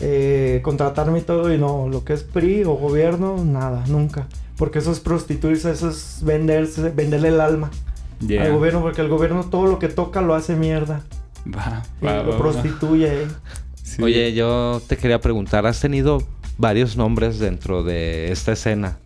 [0.00, 4.28] eh, contratarme y todo y no, lo que es PRI o gobierno, nada, nunca.
[4.56, 7.68] Porque eso es prostituirse, eso es venderse, venderle el alma
[8.40, 11.00] al gobierno, porque el gobierno todo lo que toca lo hace mierda.
[11.52, 12.38] Va, y va, lo va, va.
[12.38, 13.22] prostituye.
[13.24, 13.26] eh.
[13.82, 14.02] Sí.
[14.02, 16.22] Oye, yo te quería preguntar, has tenido
[16.58, 18.98] varios nombres dentro de esta escena.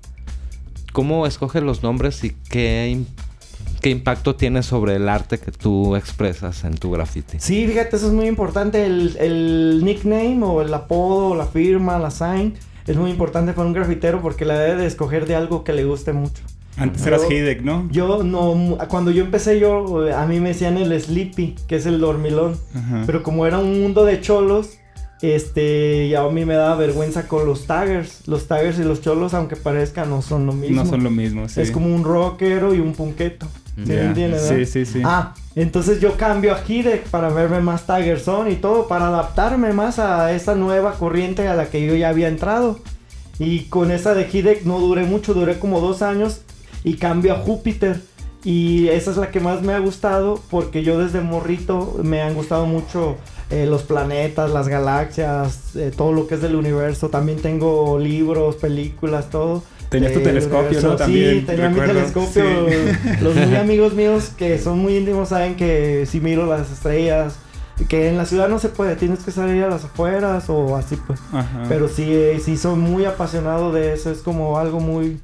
[0.93, 3.01] ¿Cómo escoges los nombres y qué,
[3.81, 7.39] ¿qué impacto tiene sobre el arte que tú expresas en tu graffiti?
[7.39, 8.85] Sí, fíjate, eso es muy importante.
[8.85, 12.55] El, el nickname o el apodo, la firma, la sign,
[12.87, 15.85] es muy importante para un grafitero porque la debe de escoger de algo que le
[15.85, 16.43] guste mucho.
[16.77, 17.87] Antes eras Hidek, ¿no?
[17.91, 22.01] Yo no, cuando yo empecé yo, a mí me decían el Sleepy, que es el
[22.01, 22.57] dormilón.
[22.75, 23.03] Ajá.
[23.05, 24.79] Pero como era un mundo de cholos,
[25.23, 28.27] este, ya a mí me daba vergüenza con los taggers.
[28.27, 30.83] Los taggers y los cholos, aunque parezcan, no son lo mismo.
[30.83, 31.61] no son lo mismo, sí.
[31.61, 33.47] Es como un rockero y un punqueto.
[33.77, 34.05] ¿Sí me Ya.
[34.07, 35.03] entiendes, Sí, sí, sí.
[35.05, 39.99] Ah, entonces yo cambio a Hidek para verme más Taggerson y todo, para adaptarme más
[39.99, 42.81] a esta nueva corriente a la que yo ya había entrado.
[43.39, 46.43] Y con esa de Hidek no duré mucho, duré como dos años
[46.85, 48.01] y cambio a Júpiter.
[48.45, 52.35] Y esa es la que más me ha gustado porque yo desde morrito me han
[52.35, 53.17] gustado mucho
[53.53, 57.09] eh, los planetas, las galaxias, eh, todo lo que es del universo.
[57.11, 59.63] También tengo libros, películas, todo.
[59.91, 60.81] Tenías tu del telescopio.
[60.81, 60.97] ¿no?
[60.97, 61.93] También, Sí, tenía recuerdo.
[61.93, 62.45] mi telescopio.
[62.69, 63.15] Sí.
[63.23, 67.35] Los muy amigos míos que son muy íntimos saben que si miro las estrellas,
[67.89, 70.97] que en la ciudad no se puede, tienes que salir a las afueras o así
[71.07, 71.21] pues.
[71.33, 71.65] Ajá.
[71.69, 75.21] Pero sí, eh, sí soy muy apasionado de eso, es como algo muy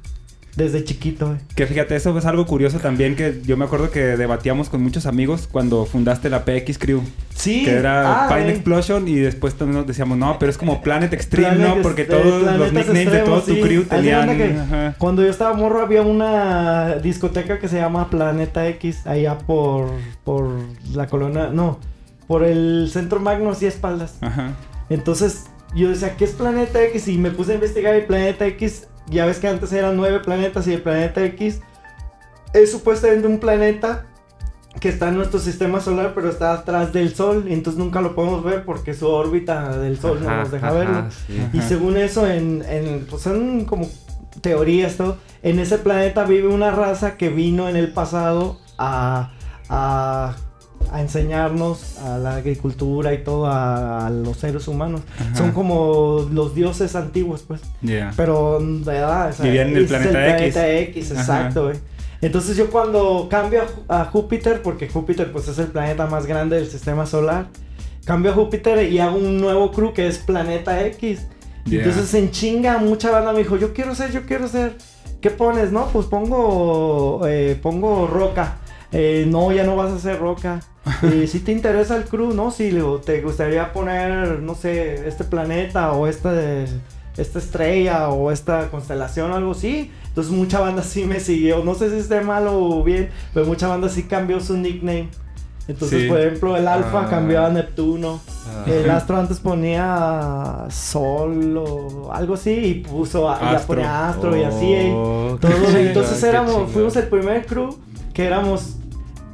[0.59, 1.33] desde chiquito.
[1.33, 1.37] eh.
[1.55, 5.07] Que fíjate, eso es algo curioso también que yo me acuerdo que debatíamos con muchos
[5.07, 7.01] amigos cuando fundaste la PX Crew.
[7.33, 10.57] Sí, Que era ah, Pine eh, Explosion y después también nos decíamos, no, pero es
[10.57, 11.81] como Planet Extreme, Planet ¿no?
[11.81, 14.37] Porque todos eh, los nicknames de todo tu crew tenían...
[14.37, 14.93] que.
[14.97, 19.89] Cuando yo estaba morro había una discoteca que se llama Planeta X, allá por,
[20.23, 20.49] por
[20.93, 21.79] la colonia, no,
[22.27, 24.17] por el centro Magnos y espaldas.
[24.21, 24.51] Ajá.
[24.89, 27.07] Entonces yo decía, ¿qué es Planeta X?
[27.07, 30.67] Y me puse a investigar y Planeta X, ya ves que antes eran nueve planetas
[30.67, 31.61] y el Planeta X
[32.53, 34.05] es supuestamente un planeta
[34.79, 38.15] que está en nuestro sistema solar, pero está atrás del Sol, y entonces nunca lo
[38.15, 41.05] podemos ver porque su órbita del Sol no nos deja ajá, verlo.
[41.27, 41.41] sí.
[41.53, 43.89] Y según eso, en, en pues son como
[44.41, 45.17] teorías, todo.
[45.41, 49.33] En ese planeta vive una raza que vino en el pasado a,
[49.69, 50.35] a,
[50.91, 55.01] a enseñarnos a la agricultura y todo a, a los seres humanos.
[55.19, 55.35] Ajá.
[55.35, 57.61] Son como los dioses antiguos, pues.
[58.15, 60.53] Pero, de o sea, Vivían en el planeta X.
[60.53, 61.21] planeta X, Ajá.
[61.21, 61.77] exacto, güey.
[62.21, 66.67] Entonces yo cuando cambio a Júpiter, porque Júpiter pues es el planeta más grande del
[66.67, 67.47] sistema solar,
[68.03, 71.27] cambio a Júpiter y hago un nuevo crew que es Planeta X.
[71.65, 71.83] Y Yeah.
[71.85, 74.75] Entonces en chinga mucha banda me dijo, yo quiero ser, yo quiero ser.
[75.21, 75.71] ¿Qué pones?
[75.71, 78.57] No, pues pongo, eh, pongo roca.
[78.91, 80.59] Eh, no, ya no vas a hacer roca.
[81.27, 82.71] Si te interesa el crew, no, si
[83.05, 86.65] te gustaría poner, no sé, este planeta o este,
[87.17, 89.91] esta estrella o esta constelación o algo así.
[90.07, 91.63] Entonces mucha banda sí me siguió.
[91.63, 95.09] No sé si esté mal o bien, pero mucha banda sí cambió su nickname.
[95.67, 96.07] Entonces, Sí.
[96.07, 97.09] por ejemplo, el Alfa Ah.
[97.11, 98.19] cambió a Neptuno.
[98.47, 98.63] Ah.
[98.65, 103.67] El Astro antes ponía Sol o algo así y puso a- ya Astro.
[103.75, 104.73] ponía Astro y así.
[104.73, 104.91] eh.
[104.95, 107.69] Oh, Todo, entonces éramos, fuimos el primer crew
[108.19, 108.75] que éramos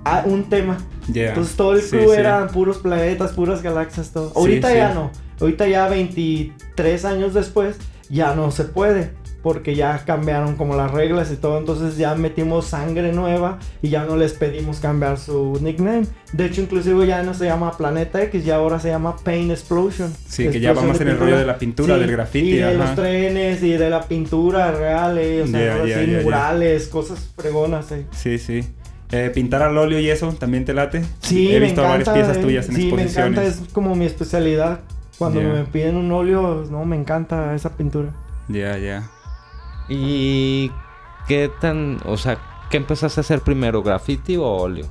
[0.04, 0.78] a un tema.
[1.12, 2.20] Entonces todo el Sí, crew sí.
[2.20, 4.32] eran puros planetas, puras galaxias, todo.
[4.36, 4.76] Ahorita sí.
[4.76, 5.10] ya no.
[5.42, 7.78] Ahorita ya 23 años después
[8.10, 9.14] ya no se puede.
[9.46, 11.60] Porque ya cambiaron como las reglas y todo.
[11.60, 16.08] Entonces ya metimos sangre nueva y ya no les pedimos cambiar su nickname.
[16.34, 20.12] De hecho, inclusive ya no se llama Planeta X, ya ahora se llama Paint Explosion.
[20.28, 22.54] Sí, que ya va Explosión más de en el rollo de la pintura, del graffiti,
[22.54, 22.74] Y de ajá.
[22.74, 26.24] los trenes y de la pintura real, eh, o sea, ahora sí, ya, ya.
[26.24, 27.92] murales, cosas fregonas.
[27.92, 28.08] eh.
[28.14, 28.62] Sí, sí.
[29.12, 31.04] Eh, pintar al óleo y eso, ¿también te late?
[31.20, 32.42] Sí, He me visto encanta, varias piezas eh.
[32.42, 33.38] tuyas en sí, me exposiciones.
[33.38, 34.80] encanta, es como mi especialidad.
[35.20, 38.10] Cuando me piden un óleo, no, me encanta esa pintura.
[38.50, 39.10] Ya, ya.
[39.90, 40.72] ¿Y
[41.28, 42.38] qué tan, o sea,
[42.70, 44.88] qué empezaste a hacer primero, graffiti o óleo?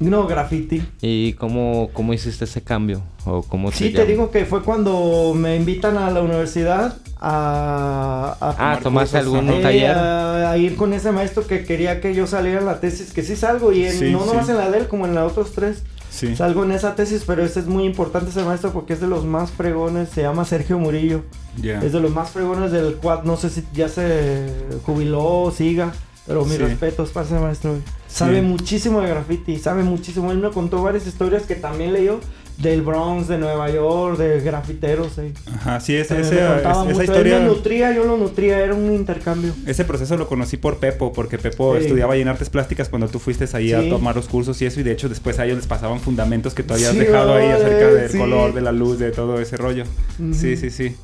[0.00, 0.82] No, graffiti.
[1.02, 3.02] ¿Y cómo, cómo hiciste ese cambio?
[3.26, 4.04] ¿O cómo Sí, te llama?
[4.06, 8.36] digo que fue cuando me invitan a la universidad a...
[8.40, 9.90] a Ah, tomar ¿tomaste cursos, algún Eh, taller?
[9.90, 13.22] A, a ir con ese maestro que quería que yo saliera en la tesis, que
[13.22, 14.26] sí salgo, y en- Sí, no sí.
[14.28, 15.82] nomás en la de él, como en las otros tres.
[16.10, 16.34] Sí.
[16.36, 19.24] Salgo en esa tesis, pero este es muy importante ese maestro porque es de los
[19.24, 21.22] más fregones, se llama Sergio Murillo.
[21.62, 24.46] Es de los más fregones del cual no sé si ya se
[24.84, 25.92] jubiló o siga,
[26.26, 26.62] pero mis Sí.
[26.62, 27.76] respetos para ese maestro.
[28.08, 28.46] Sabe Sí.
[28.46, 30.32] muchísimo de graffiti, sabe muchísimo.
[30.32, 32.18] Él me contó varias historias que también leyó
[32.60, 35.16] del Bronx, de Nueva York, de grafiteros.
[35.18, 35.32] eh.
[35.54, 37.02] Ajá, sí, ese, ese- contaba esa mucho.
[37.02, 37.36] historia...
[37.38, 39.54] Él me nutría, yo lo nutría, era un intercambio.
[39.66, 41.84] Ese proceso lo conocí por Pepo, porque Pepo Sí.
[41.84, 44.78] estudiaba ahí en artes plásticas cuando tú fuiste ahí a tomar los cursos y eso,
[44.80, 47.48] y de hecho después a ellos les pasaban fundamentos que tú habías Sí, dejado ahí
[47.48, 48.18] acerca del sí.
[48.18, 49.84] color, de la luz, de todo ese rollo.
[50.32, 50.96] Sí, sí, sí.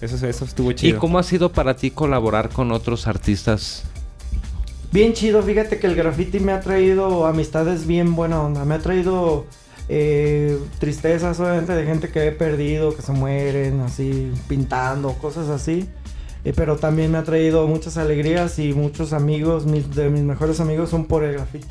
[0.00, 0.98] Eso, eso estuvo ¿Y chido.
[0.98, 3.84] cómo ha sido para ti colaborar con otros artistas?
[4.92, 8.64] Bien chido, fíjate que el graffiti me ha traído amistades bien buena onda.
[8.64, 9.46] Me ha traído
[9.88, 15.88] eh, tristezas, obviamente, de gente que he perdido, que se mueren, así, pintando, cosas así.
[16.44, 20.60] Eh, pero también me ha traído muchas alegrías y muchos amigos, mis, de mis mejores
[20.60, 21.66] amigos son por el graffiti.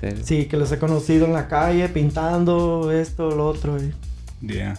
[0.00, 0.08] Sí.
[0.22, 3.76] Sí, que los he conocido en la calle pintando esto, lo otro.
[3.82, 3.92] y-
[4.46, 4.78] Yeah.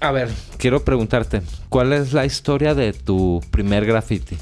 [0.00, 4.36] A ver, quiero preguntarte, ¿cuál es la historia de tu primer graffiti?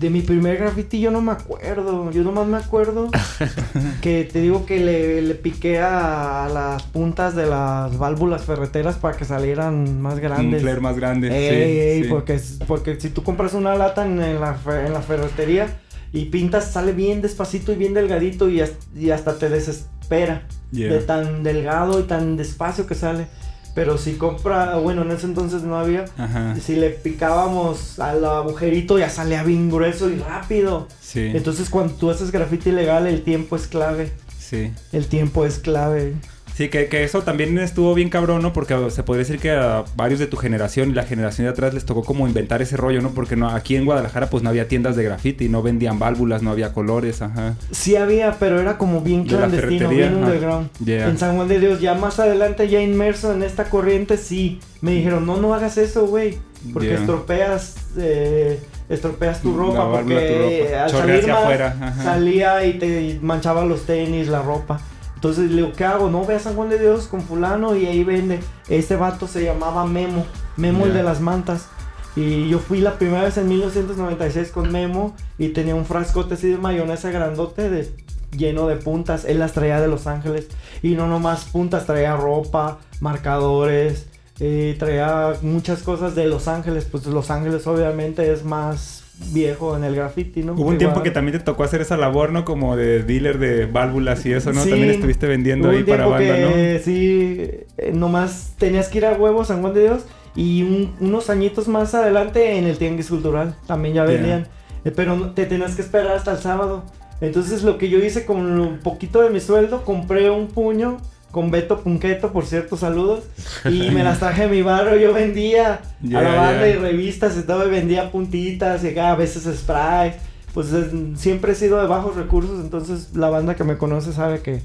[0.00, 2.10] De mi primer graffiti yo no me acuerdo.
[2.10, 3.10] Yo nomás me acuerdo
[4.00, 9.16] que te digo que le, le piqué a, las puntas de las válvulas ferreteras para
[9.16, 10.62] que salieran más Un grandes.
[10.62, 11.28] flare más grande.
[11.30, 12.08] Ey, sí.
[12.08, 15.66] Porque, porque si tú compras una lata en, en la, en la ferretería
[16.12, 18.62] y pintas, sale bien despacito y bien delgadito y,
[18.96, 20.92] y hasta te desespera Yeah.
[20.92, 23.26] de tan delgado y tan despacio que sale.
[23.74, 26.04] Pero si compra, bueno, en ese entonces no había.
[26.16, 26.56] Ajá.
[26.56, 30.88] Si le picábamos al agujerito ya salía bien grueso y rápido.
[31.00, 31.30] Sí.
[31.34, 34.12] Entonces cuando tú haces grafiti legal el tiempo es clave.
[34.38, 34.72] Sí.
[34.92, 36.16] El tiempo es clave.
[36.54, 38.52] Sí, que, que eso también estuvo bien cabrón, ¿no?
[38.52, 41.72] Porque se podría decir que a varios de tu generación y la generación de atrás
[41.72, 43.10] les tocó como inventar ese rollo, ¿no?
[43.10, 46.50] Porque no, aquí en Guadalajara pues no había tiendas de graffiti, no vendían válvulas, no
[46.50, 47.54] había colores, ajá.
[47.70, 50.68] Sí había, pero era como bien De la clandestino, bien underground.
[50.84, 51.08] Yeah.
[51.08, 54.60] En San Juan de Dios, ya más adelante, ya inmerso en esta corriente, sí.
[54.82, 56.36] Me dijeron, no, no hagas eso, güey.
[56.74, 57.00] Porque Yeah.
[57.00, 58.60] estropeas, eh,
[58.90, 59.84] estropeas tu ropa.
[59.84, 60.84] válvula Porque tu ropa.
[60.84, 62.02] al Chorrea salir más, afuera, ajá.
[62.02, 64.78] salía y te manchaba los tenis, la ropa.
[65.20, 66.08] Entonces le digo, ¿qué hago?
[66.08, 68.40] No, ve a San Juan de Dios con fulano y ahí vende.
[68.70, 70.24] Este vato se llamaba Memo.
[70.56, 71.68] Memo el de las mantas.
[72.16, 76.48] Y yo fui la primera vez en 1996 con Memo y tenía un frascote así
[76.48, 77.92] de mayonesa grandote de,
[78.34, 79.26] lleno de puntas.
[79.26, 80.48] Él las traía de Los Ángeles.
[80.82, 84.06] Y no nomás puntas, traía ropa, marcadores,
[84.38, 86.86] eh, traía muchas cosas de Los Ángeles.
[86.90, 88.99] Pues Los Ángeles obviamente es más
[89.32, 90.54] viejo en el graffiti, ¿no?
[90.54, 92.44] Hubo un tiempo que también te tocó hacer esa labor, ¿no?
[92.44, 94.62] Como de dealer de válvulas y eso, ¿no?
[94.62, 94.70] Sí.
[94.70, 97.36] También estuviste vendiendo Hubo ahí un para banda, que, Sí,
[97.78, 100.02] eh, nomás tenías que ir a huevos, San Juan de Dios.
[100.36, 104.46] Y un- unos añitos más adelante en el Tianguis Cultural también ya vendían.
[104.84, 106.84] Eh, pero no- te tenías que esperar hasta el sábado.
[107.20, 110.98] Entonces lo que yo hice con un poquito de mi sueldo, compré un puño
[111.30, 113.24] con Beto Punqueto, por cierto, saludos.
[113.64, 117.36] Y me las traje a mi barrio, yo vendía a Ya, la banda y revistas
[117.38, 120.14] y todo, y vendía puntitas y a veces sprays.
[120.54, 120.90] Pues es-
[121.20, 124.62] siempre he sido de bajos recursos, entonces la banda que me conoce sabe que,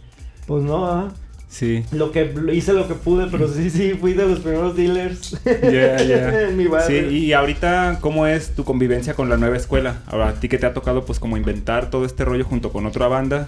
[0.48, 1.12] pues no, ¿ah?
[1.48, 1.86] Sí.
[1.92, 6.02] Lo que hice lo que pude, pero sí, sí, fui de los primeros dealers Ya,
[6.04, 6.42] ya.
[6.50, 10.02] en mi Sí, y ahorita, ¿cómo es tu convivencia con la nueva escuela?
[10.08, 12.86] Ahora, a ti que te ha tocado, pues, como inventar todo este rollo junto con
[12.86, 13.48] otra banda,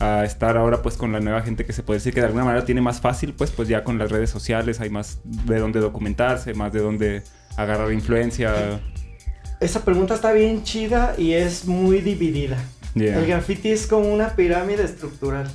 [0.00, 2.44] a estar ahora, pues, con la nueva gente que se puede decir que de alguna
[2.44, 5.80] manera tiene más fácil, pues, pues ya con las redes sociales hay más de dónde
[5.80, 7.22] documentarse, más de dónde
[7.56, 8.80] agarrar influencia.
[9.60, 12.56] Esa pregunta está bien chida y es muy dividida.
[12.94, 15.50] Yeah, El graffiti es como una pirámide estructural.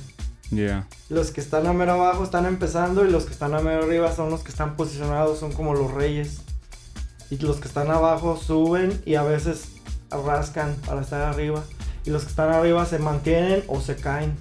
[0.50, 3.84] yeah, Los que están a mero abajo están empezando y los que están a mero
[3.84, 6.42] arriba son los que están posicionados, son como los reyes.
[7.30, 9.68] Y los que están abajo suben y a veces
[10.10, 11.64] rascan para estar arriba.
[12.04, 14.34] Y los que están arriba se mantienen o se caen.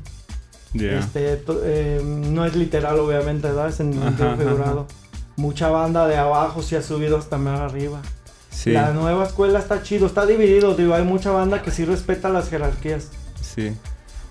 [0.73, 0.99] yeah.
[0.99, 3.69] Este, eh, no es literal, obviamente, ¿verdad?
[3.69, 4.87] Es en Ajá, sentido ajá, figurado.
[5.35, 8.01] Mucha banda de abajo se ha subido hasta más arriba.
[8.49, 12.29] Sí, La nueva escuela está chido, está dividido, digo, hay mucha banda que sí respeta
[12.29, 13.09] las jerarquías.
[13.41, 13.73] sí.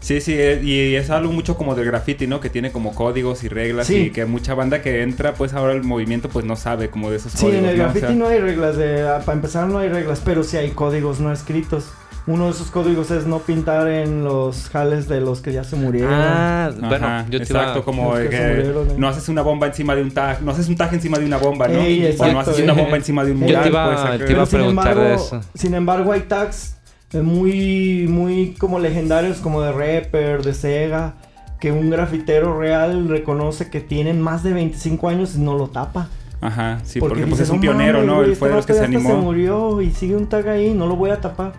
[0.00, 2.40] Sí, sí, eh, y es algo mucho como del graffiti, ¿no?
[2.40, 3.96] Que tiene como códigos y reglas Sí.
[4.06, 7.18] y que mucha banda que entra, pues ahora el movimiento, pues no sabe como de
[7.18, 7.58] esos Sí, códigos.
[7.62, 7.82] en el ¿no?
[7.82, 10.56] O graffiti sea, no hay reglas, de, ah, para empezar no hay reglas, pero sí
[10.56, 11.84] hay códigos no escritos.
[12.24, 15.74] Uno de esos códigos es no pintar en los jales de los que ya se
[15.74, 16.12] murieron.
[16.14, 18.94] Ah, bueno, Ajá, yo te iba- exacto, como Los de que que se murieron, ¿eh?
[18.96, 21.38] no haces una bomba encima de un tag, no haces un tag encima de una
[21.38, 21.80] bomba, ¿no?
[21.80, 22.62] Ey, o no exacto, haces eh.
[22.64, 24.46] una bomba encima de un Yo mural, te iba- pues, acá- te iba Pero a
[24.46, 25.40] preguntar de eso.
[25.54, 26.76] Sin embargo, hay tags
[27.12, 31.14] eh, muy, muy como legendarios, como de Rapper, de Sega,
[31.60, 36.08] que un grafitero real reconoce que tienen más de 25 años y no lo tapa.
[36.40, 38.22] Ajá, sí, porque, pues dice, es un "No pionero, ¿no?
[38.22, 39.10] Él fue de los que se animó.
[39.10, 41.52] se murió y sigue un tag ahí, no lo voy a tapar.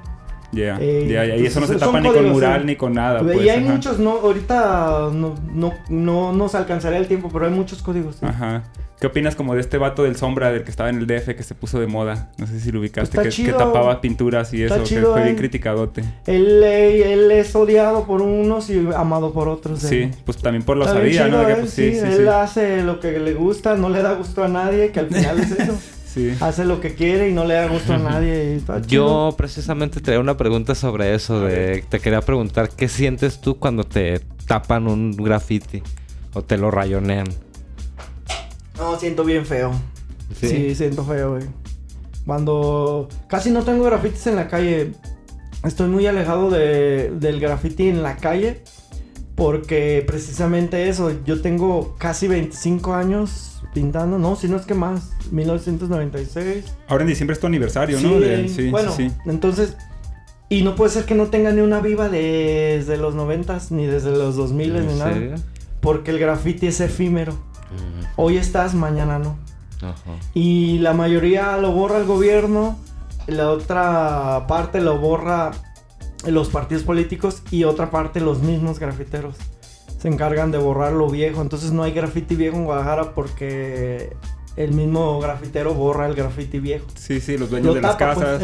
[0.53, 2.67] Ya, Eh, ya, ya, y eso no se tapa ni con mural sí.
[2.67, 3.39] ni con nada, y pues.
[3.39, 3.73] hay ajá.
[3.73, 8.17] muchos, no, ahorita no, no, no nos alcanzaría el tiempo, pero hay muchos códigos.
[8.17, 8.25] sí.
[8.25, 8.63] Ajá.
[9.03, 11.43] ¿Qué opinas como de este vato del sombra del que estaba en el DF que
[11.43, 12.31] se puso de moda?
[12.37, 15.35] No sé si lo ubicaste, Está que, tapaba pinturas y Está eso, que fue bien
[15.35, 15.37] eh.
[15.37, 16.05] criticadote.
[16.25, 19.79] Él, eh, él es odiado por unos y amado por otros.
[19.79, 20.11] Sí, eh.
[20.23, 21.45] pues también por la osadía, ¿no?
[21.45, 22.27] Que, eh, pues, sí, sí, sí, él sí.
[22.27, 25.51] hace lo que le gusta, no le da gusto a nadie, que al final es
[25.59, 25.77] eso.
[26.13, 26.31] Sí.
[26.41, 28.53] hace lo que quiere y no le da gusto a nadie.
[28.53, 29.29] y está chido.
[29.29, 31.41] Yo precisamente traía una pregunta sobre eso.
[31.41, 35.81] De, te quería preguntar, ¿qué sientes tú cuando te tapan un graffiti?
[36.33, 37.27] O te lo rayonean.
[38.77, 39.71] No, siento bien feo.
[40.39, 40.47] Sí.
[40.47, 41.43] Sí, siento feo, güey.
[42.25, 44.93] Cuando casi no tengo grafitis en la calle,
[45.63, 48.63] estoy muy alejado de, del graffiti en la calle.
[49.35, 55.11] Porque precisamente eso, yo tengo casi 25 años pintando, no, si no es que más,
[55.31, 56.65] 1996.
[56.87, 58.09] Ahora en diciembre es tu aniversario, ¿no?
[58.09, 59.15] Sí, De- sí, bueno, sí, sí.
[59.25, 59.75] entonces,
[60.49, 64.11] Y no puede ser que no tenga ni una viva desde los noventas, ni desde
[64.11, 65.35] los 2000 ¿En ni nada.
[65.81, 67.33] Porque el graffiti es efímero.
[68.17, 69.35] Hoy estás, mañana no.
[69.81, 69.95] Ajá.
[70.35, 72.77] Y la mayoría lo borra el gobierno,
[73.25, 75.51] la otra parte lo borra
[76.27, 79.35] los partidos políticos y otra parte los mismos grafiteros.
[80.03, 81.41] Se encargan de borrar lo viejo.
[81.41, 84.13] Entonces no hay graffiti viejo en Guadalajara porque
[84.57, 86.85] el mismo grafitero borra el graffiti viejo.
[86.93, 88.43] Sí, sí, los dueños Lo de las pues, casas.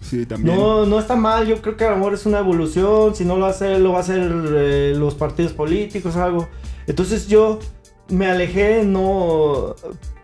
[0.00, 0.56] Sí, también.
[0.56, 3.36] No, no está mal, yo creo que a lo mejor es una evolución, si no
[3.36, 6.48] lo hace, lo va a hacer eh, los partidos políticos o algo.
[6.88, 7.60] Entonces yo
[8.08, 9.76] me alejé, no,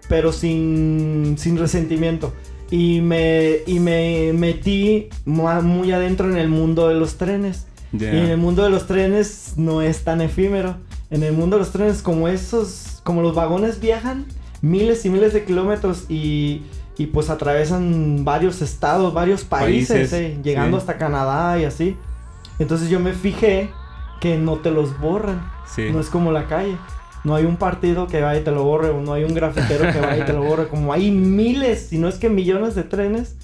[0.09, 2.33] pero sin, sin resentimiento.
[2.71, 7.68] Y me, y me metí mu- muy adentro en el mundo de los trenes.
[7.93, 8.13] Ya.
[8.13, 10.77] Y en el mundo de los trenes no es tan efímero.
[11.11, 14.27] En el mundo de los trenes, como esos, como los vagones viajan
[14.61, 16.63] miles y miles de kilómetros y,
[16.99, 20.81] y pues atravesan varios estados, varios países, Países, eh, llegando sí.
[20.83, 21.97] hasta Canadá y así.
[22.59, 23.71] Entonces yo me fijé
[24.21, 25.51] que no te los borran.
[25.67, 25.91] Sí.
[25.91, 26.77] No es como la calle.
[27.25, 29.93] No hay un partido que vaya y te lo borre, o no hay un grafitero
[29.93, 30.69] que vaya y te lo borre.
[30.69, 33.37] Como hay miles, si no es que millones de trenes.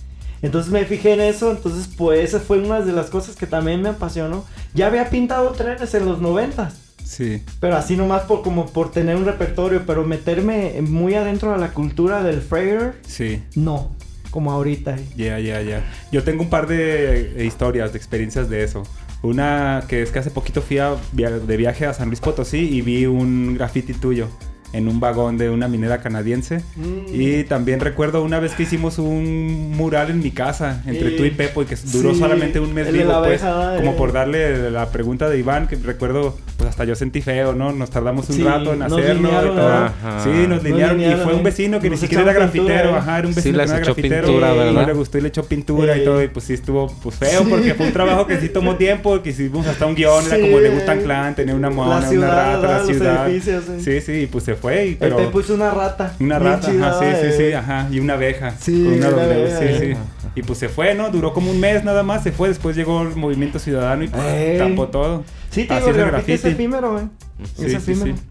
[0.45, 3.81] Entonces me fijé en eso, entonces pues esa fue una de las cosas que también
[3.83, 4.45] me apasionó.
[4.75, 7.43] Ya había pintado trenes en los noventas, Sí.
[7.61, 11.73] pero así nomás por como por tener un repertorio, pero meterme muy adentro de la
[11.73, 13.43] cultura del Freire, Sí.
[13.55, 13.93] no,
[14.31, 14.97] como ahorita.
[15.17, 15.83] Ya, ya, ya.
[16.13, 18.83] Yo tengo un par de eh, historias, de experiencias de eso.
[19.23, 22.59] Una que es que hace poquito fui a via- de viaje a San Luis Potosí
[22.59, 24.29] y vi un graffiti tuyo
[24.75, 26.63] en un vagón de una minera canadiense.
[26.77, 27.07] Mm.
[27.09, 31.31] Y también recuerdo una vez que hicimos un mural en mi casa entre tú y
[31.31, 33.95] Pepo y que duró Sí, solamente un mes vivo, pues, como eh.
[33.97, 37.73] por darle la pregunta de Iván, que recuerdo, pues hasta yo sentí feo, ¿no?
[37.73, 39.89] Nos tardamos un Sí, rato en hacerlo y todo.
[40.23, 41.43] Sí, nos Nos linearon y fue un eh.
[41.45, 42.99] vecino que ni siquiera era pintura, grafitero, eh.
[42.99, 44.87] ajá, era un Sí, vecino les que no era echó grafitero pintura, y no ¿verdad?
[44.87, 46.05] le gustó y le echó pintura y Eh.
[46.05, 47.47] todo y pues sí estuvo pues feo Sí.
[47.51, 50.43] porque fue un trabajo que sí tomó tiempo, que hicimos hasta un guion, era Sí.
[50.43, 53.31] como de Gutan Clan, tenía una mona, La ciudad, una rata, la ciudad.
[53.31, 53.41] eh.
[53.81, 56.15] Sí, sí, y pues se fue y pero hizo una rata.
[56.21, 57.35] una rata, ajá, sí, sí, eh.
[57.51, 58.53] sí, ajá, y una abeja.
[58.59, 59.79] Sí, con una abeja, sí, eh.
[59.95, 59.99] sí.
[60.35, 61.11] Y pues se fue, ¿no?
[61.11, 64.59] Duró como un mes nada más, se fue, después llegó el movimiento ciudadano y pues,
[64.59, 65.25] tapó todo.
[65.51, 67.09] Sí, te Así digo, es el graffiti es efímero, eh.
[67.57, 68.17] Sí, es sí, efímero.
[68.17, 68.23] sí.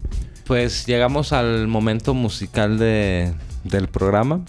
[0.46, 3.32] Pues llegamos al momento musical de,
[3.64, 4.44] del programa.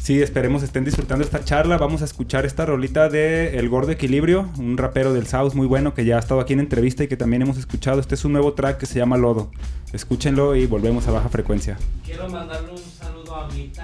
[0.00, 1.78] Sí, esperemos estén disfrutando esta charla.
[1.78, 5.94] Vamos a escuchar esta rolita de El Gordo Equilibrio, un rapero del South muy bueno
[5.94, 8.00] que ya ha estado aquí en entrevista y que también hemos escuchado.
[8.00, 9.50] Este es un nuevo track que se llama Lodo.
[9.94, 11.78] Escúchenlo y volvemos a baja frecuencia.
[12.04, 13.83] Quiero mandarle un saludo a Mita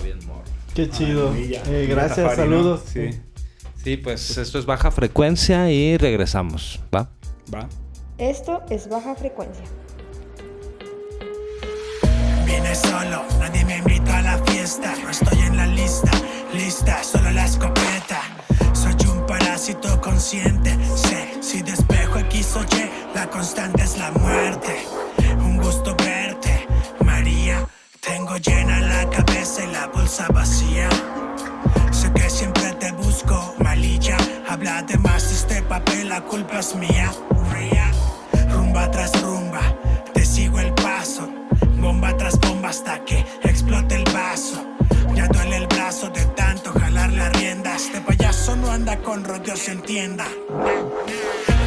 [0.00, 0.44] estaba bien morro.
[0.74, 1.28] Qué chido.
[1.30, 1.62] Maravilla.
[1.66, 2.56] Eh, gracias, Tafari, ¿no?
[2.56, 2.80] saludos.
[2.92, 3.10] Sí,
[3.82, 7.08] Sí, pues esto es baja frecuencia y regresamos, ¿va?
[7.54, 7.66] va.
[8.18, 9.64] Esto es baja frecuencia.
[12.44, 14.94] Vine solo, nadie me invitó a la fiesta.
[15.02, 16.10] No estoy en la lista,
[16.52, 18.20] lista, solo la escopeta.
[18.74, 20.76] Soy un parásito consciente.
[20.94, 24.76] Sé, si despejo X o Y, la constante es la muerte.
[36.74, 37.10] Mía.
[38.50, 39.60] Rumba tras rumba,
[40.12, 41.28] te sigo el paso.
[41.76, 44.64] Bomba tras bomba hasta que explote el vaso.
[45.14, 47.86] Ya duele el brazo de tanto jalar las riendas.
[47.86, 50.26] Este payaso no anda con rodeos, entienda.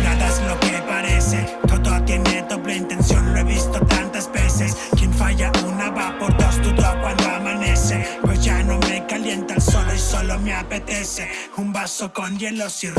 [0.03, 4.77] Nada es lo que parece, todo tiene doble intención, lo he visto tantas veces.
[4.97, 8.07] Quien falla una va por dos, dudo cuando amanece.
[8.21, 11.29] Pues ya no me calienta el sol y solo me apetece.
[11.57, 12.89] Un vaso con hielos y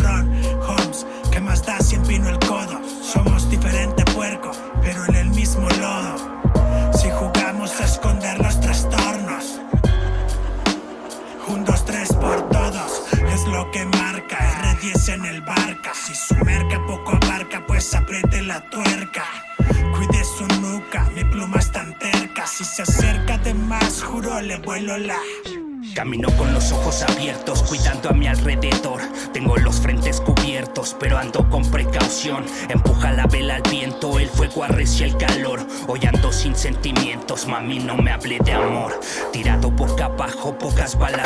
[37.65, 39.01] sentimientos, mami, no me hable de amor.
[39.33, 41.24] Tirado boca abajo, pocas balas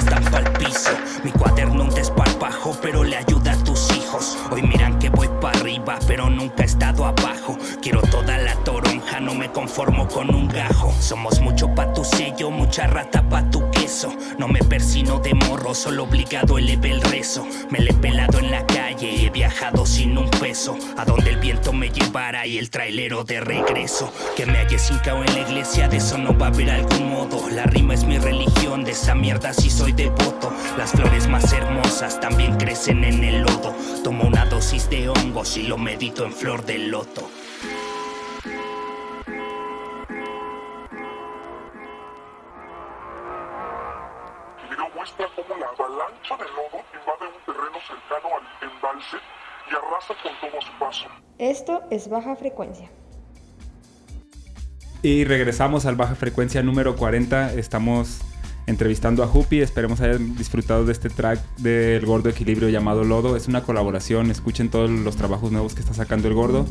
[35.66, 37.28] lo medito en flor de loto.
[44.62, 49.16] El video muestra cómo la avalancha de lodo invade un terreno cercano al embalse
[49.70, 51.06] y arrasa con todo su paso.
[51.38, 52.90] Esto es baja frecuencia.
[55.02, 57.52] Y regresamos al Baja Frecuencia número 40.
[57.54, 58.20] Estamos
[58.68, 59.60] entrevistando a Hupi.
[59.60, 63.36] Esperemos hayan disfrutado de este track del Gordo Equilibrio llamado Lodo.
[63.36, 64.30] Es una colaboración.
[64.30, 66.66] Escuchen todos los trabajos nuevos que está sacando el Gordo.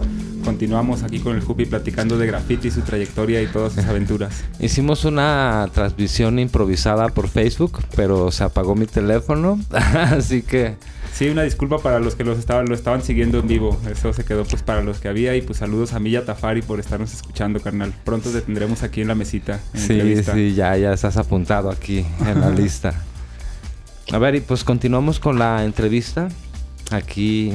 [0.45, 4.45] Continuamos aquí con el Hupi platicando de graffiti, su trayectoria y todas sus aventuras.
[4.59, 10.75] Hicimos una transmisión improvisada por Facebook, pero se apagó mi teléfono, así que
[11.17, 13.75] Sí, una disculpa para los que los estaban, lo estaban siguiendo en vivo.
[13.89, 15.35] Eso se quedó pues para los que había.
[15.35, 17.91] Y pues saludos a Milla Tafari por estarnos escuchando, carnal.
[18.03, 19.59] Pronto te tendremos aquí en la mesita.
[19.73, 20.33] En sí, entrevista.
[20.35, 23.03] sí, ya, ya estás apuntado aquí en la lista.
[24.11, 26.29] A ver, y pues continuamos con la entrevista.
[26.91, 27.51] Aquí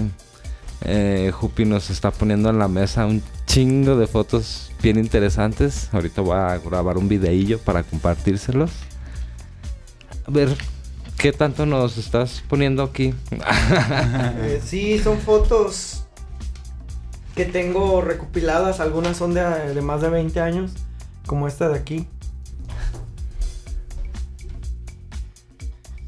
[0.81, 5.89] eh, Jupi nos está poniendo en la mesa un chingo de fotos bien interesantes.
[5.93, 8.73] Ahorita voy a grabar un videillo para compartírselos.
[10.27, 10.49] A ver,
[11.19, 13.15] ¿qué tanto nos estás poniendo aquí?
[14.43, 16.05] Eh, sí, son fotos
[17.35, 18.81] que tengo recopiladas.
[18.81, 19.43] Algunas son de,
[19.75, 20.73] de más de 20 años,
[21.27, 22.07] como esta de aquí.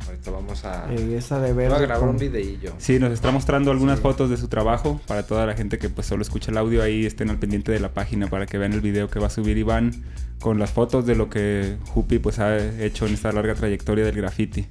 [0.06, 2.72] Ahorita vamos a, Eh, esa de voy a grabar con- un videillo.
[2.78, 4.02] Sí, nos está mostrando algunas Sí.
[4.02, 7.06] fotos de su trabajo para toda la gente que pues solo escucha el audio ahí
[7.06, 9.56] estén al pendiente de la página para que vean el video que va a subir
[9.56, 10.04] Iván
[10.40, 14.16] con las fotos de lo que Jupi pues ha hecho en esta larga trayectoria del
[14.16, 14.66] graffiti.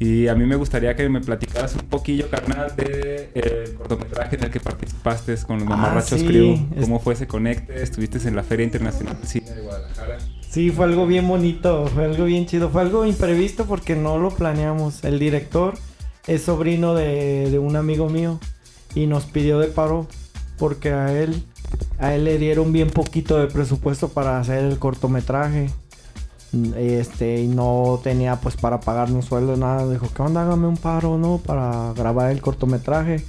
[0.00, 4.36] Y a mí me gustaría que me platicaras un poquillo, carnal, de eh, el cortometraje
[4.36, 6.56] en el que participaste con los Ah, Mamarrachos sí, Crew.
[6.80, 7.82] ¿Cómo fue ese conecte?
[7.82, 10.18] Estuviste en la Feria Internacional de Cine de Guadalajara.
[10.48, 14.30] Sí, fue algo bien bonito, fue algo bien chido, fue algo imprevisto porque no lo
[14.30, 15.02] planeamos.
[15.04, 15.74] El director
[16.28, 18.38] es sobrino de, de un amigo mío
[18.94, 20.06] y nos pidió de paro
[20.58, 21.42] porque a él,
[21.98, 25.70] a él le dieron bien poquito de presupuesto para hacer el cortometraje.
[26.76, 29.88] Este, y no tenía pues para pagarnos sueldo, nada.
[29.90, 30.42] Dijo, ¿qué onda?
[30.42, 31.38] Hágame un paro, ¿no?
[31.38, 33.24] Para grabar el cortometraje.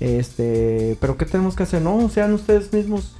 [0.00, 1.82] Este, pero ¿qué tenemos que hacer?
[1.82, 3.14] No, sean ustedes mismos.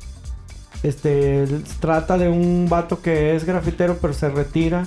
[0.83, 1.47] Este,
[1.81, 4.87] trata de un vato que es grafitero pero se retira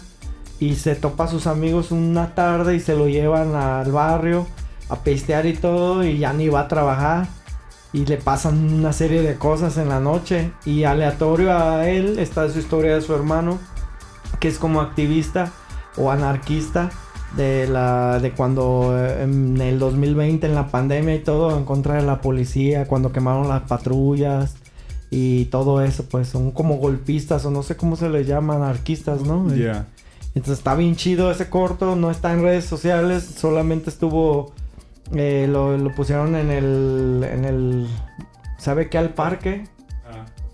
[0.60, 4.46] y se topa a sus amigos una tarde y se lo llevan al barrio
[4.90, 7.28] a pistear y todo y ya ni va a trabajar
[7.94, 12.48] y le pasan una serie de cosas en la noche y aleatorio a él está
[12.48, 13.58] su historia de su hermano
[14.40, 15.52] que es como activista
[15.98, 16.90] o anarquista
[17.36, 21.96] de la de cuando eh, en el 2020 en la pandemia y todo en contra
[21.96, 24.56] de la policía cuando quemaron las patrullas
[25.10, 29.22] y todo eso pues son como golpistas o no sé cómo se les llama anarquistas
[29.22, 29.88] no Ya.
[30.36, 34.54] entonces está bien chido ese corto, no está en redes sociales, solamente estuvo,
[35.14, 37.88] eh, lo, lo pusieron en el, en el,
[38.58, 38.98] ¿sabe qué?
[39.00, 39.64] Al parque.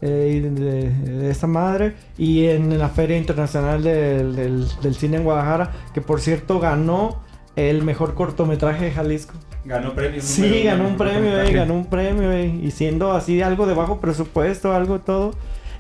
[0.06, 5.24] Eh, de, de esa madre y en la Feria Internacional del, del- del Cine en
[5.24, 7.22] Guadalajara, que por cierto ganó
[7.56, 9.34] el mejor cortometraje de Jalisco.
[9.66, 10.22] Ganó premio.
[10.22, 13.74] Sí, uno ganó un premio, eh, ganó un premio, eh, y siendo así algo de
[13.74, 15.36] bajo presupuesto, algo todo.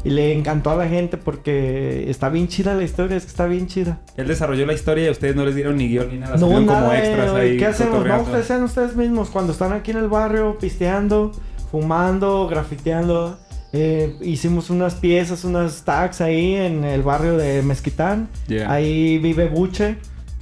[0.06, 3.46] Y le encantó a la gente porque está bien chida la historia, es que está
[3.46, 4.00] bien chida.
[4.18, 6.36] Él desarrolló la historia y ustedes no les dieron ni guion ni nada.
[6.38, 7.58] No, nada, como extras eh, ahí.
[7.58, 8.06] ¿Qué hacemos?
[8.06, 9.30] No, ustedes sean ustedes mismos.
[9.30, 11.32] Cuando están aquí en el barrio pisteando,
[11.72, 13.38] fumando, grafiteando.
[13.74, 18.30] Eh, hicimos unas piezas, unas tags ahí en el barrio de Mezquitán.
[18.48, 18.72] Yeah.
[18.72, 19.98] Ahí vive Buche,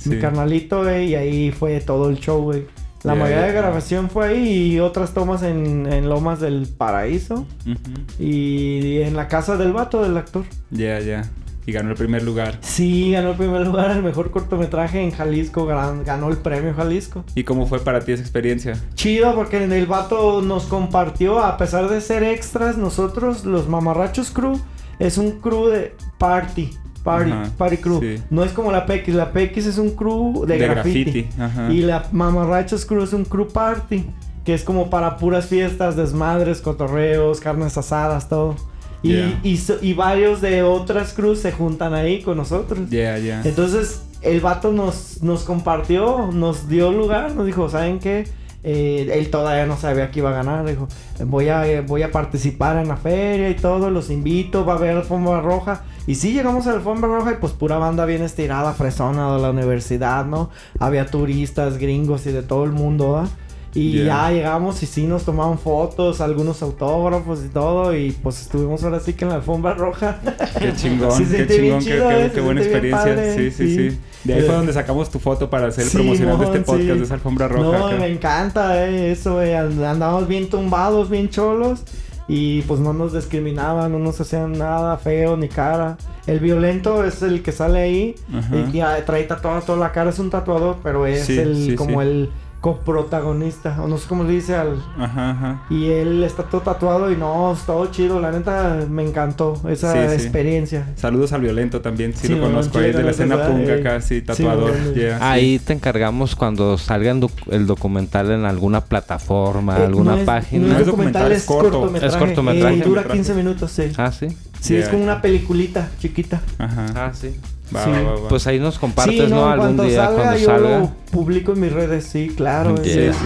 [0.05, 2.65] mi carnalito, güey, y ahí fue todo el show, güey.
[3.03, 7.47] La Yeah, mayoría de grabación fue ahí y otras tomas en, en Lomas del Paraíso
[7.65, 7.79] Ujú.
[8.23, 10.43] y en la casa del vato del actor.
[10.69, 11.23] Ya, ya.
[11.71, 12.57] Y ganó el primer lugar.
[12.59, 17.23] Sí, ganó el primer lugar el mejor cortometraje en Jalisco, ganó el premio Jalisco.
[17.33, 18.77] ¿Y cómo fue para ti esa experiencia?
[18.95, 24.59] Chido porque el vato nos compartió, a pesar de ser extras, nosotros, los Mamarrachos Crew,
[24.99, 26.71] es un crew de party.
[27.05, 28.01] Party, Ajá, party crew.
[28.01, 28.21] sí.
[28.29, 31.29] No es como la PX, la PX es un crew de, graffiti.
[31.39, 31.71] Ajá.
[31.71, 34.05] Y la Mamarrachos Crew es un crew party,
[34.43, 38.57] que es como para puras fiestas, desmadres, cotorreos, carnes asadas, todo.
[39.03, 39.39] Y, Yeah.
[39.43, 42.89] y, so- y varios de otras crews se juntan ahí con nosotros.
[42.89, 43.41] Ya, ya.
[43.43, 48.27] Entonces, el vato nos, nos compartió, nos dio lugar, nos dijo, ¿saben qué?
[48.63, 50.63] Eh, él todavía no sabía que iba a ganar.
[50.65, 50.87] Dijo,
[51.25, 54.77] voy a, eh, voy a participar en la feria y todo, los invito, va a
[54.77, 55.81] haber alfombra roja.
[56.05, 59.41] Y sí, llegamos a la alfombra roja y pues pura banda bien estirada, fresona de
[59.41, 60.51] la universidad, ¿no?
[60.79, 63.27] Había turistas, gringos y de todo el mundo, ¿va?
[63.73, 64.05] Y Yeah.
[64.05, 67.95] ya llegamos y sí nos tomaban fotos, algunos autógrafos y todo.
[67.95, 70.19] Y pues estuvimos ahora sí que en la alfombra roja.
[70.59, 73.33] Qué chingón, qué chingón, qué, chido, qué- eh, qué buena experiencia.
[73.35, 73.89] sí, sí, sí.
[73.91, 73.99] sí.
[74.25, 76.83] De ahí fue Eh, donde sacamos tu foto para hacer el promocional de este podcast
[76.83, 77.77] de esa alfombra roja.
[77.79, 77.97] No, acá.
[77.97, 79.39] me encanta eh, eso.
[79.39, 81.81] And- Andábamos bien tumbados, bien cholos.
[82.27, 85.97] Y pues no nos discriminaban, no nos hacían nada feo ni cara.
[86.27, 88.15] El violento es el que sale ahí.
[88.33, 88.55] Ajá.
[88.55, 92.29] Y ya trae tatuada toda la cara, es un tatuador, pero es el como el
[92.61, 93.81] coprotagonista.
[93.83, 94.81] O no sé cómo le dice al.
[94.97, 95.61] Ajá, ajá.
[95.69, 98.19] Y él está todo tatuado y no, es todo chido.
[98.19, 100.23] La neta me encantó esa Sí, sí.
[100.23, 100.87] experiencia.
[100.95, 104.93] Saludos al Violento también, Sí, lo conozco ahí, de la escena punk Eh, sí, tatuador.
[104.93, 105.23] yeah, sí.
[105.23, 110.23] Ahí te encargamos cuando salga doc- el documental en alguna plataforma, Eh, alguna no es-
[110.25, 110.67] página.
[110.67, 111.71] No es documental, es es corto.
[111.79, 112.15] cortometraje.
[112.15, 112.75] Es cortometraje.
[112.77, 113.17] Eh, dura Metraje.
[113.17, 113.91] 15 minutos, sí.
[113.97, 114.27] Ah, sí.
[114.61, 114.83] Sí, Yeah.
[114.83, 116.39] es como una peliculita chiquita.
[116.57, 116.85] Ajá.
[116.95, 117.35] Ah, sí.
[117.75, 117.89] Va, sí.
[117.91, 118.27] va, va, va.
[118.29, 119.45] Pues ahí nos compartes, sí, ¿no?
[119.45, 120.79] en Algún día salga, cuando yo salga.
[120.79, 122.75] lo publico en mis redes, sí, claro.
[122.81, 123.11] Yeah.
[123.13, 123.19] Sí,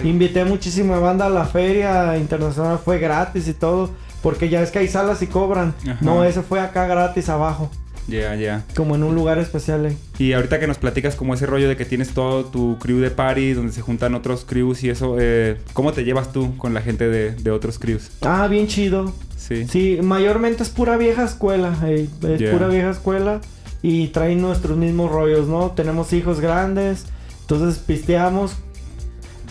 [0.00, 0.08] sí.
[0.08, 3.90] Invité muchísima banda a la feria internacional, fue gratis y todo.
[4.22, 5.74] Porque ya es que hay salas y cobran.
[5.82, 5.98] Ajá.
[6.00, 7.70] No, eso fue acá gratis abajo.
[8.08, 8.64] Ya, ya.
[8.76, 9.84] Como en un lugar especial.
[9.86, 9.96] eh.
[10.18, 13.10] Y ahorita que nos platicas como ese rollo de que tienes todo tu crew de
[13.10, 16.82] party, donde se juntan otros crews y eso, eh, ¿cómo te llevas tú con la
[16.82, 18.10] gente de, de otros crews?
[18.22, 19.12] Ah, bien chido.
[19.36, 19.66] Sí.
[19.68, 21.76] Sí, mayormente es pura vieja escuela.
[21.84, 22.52] eh, Es Yeah.
[22.52, 23.40] pura vieja escuela.
[23.82, 25.72] Y traen nuestros mismos rollos, ¿no?
[25.72, 27.04] Tenemos hijos grandes.
[27.42, 28.54] Entonces pisteamos.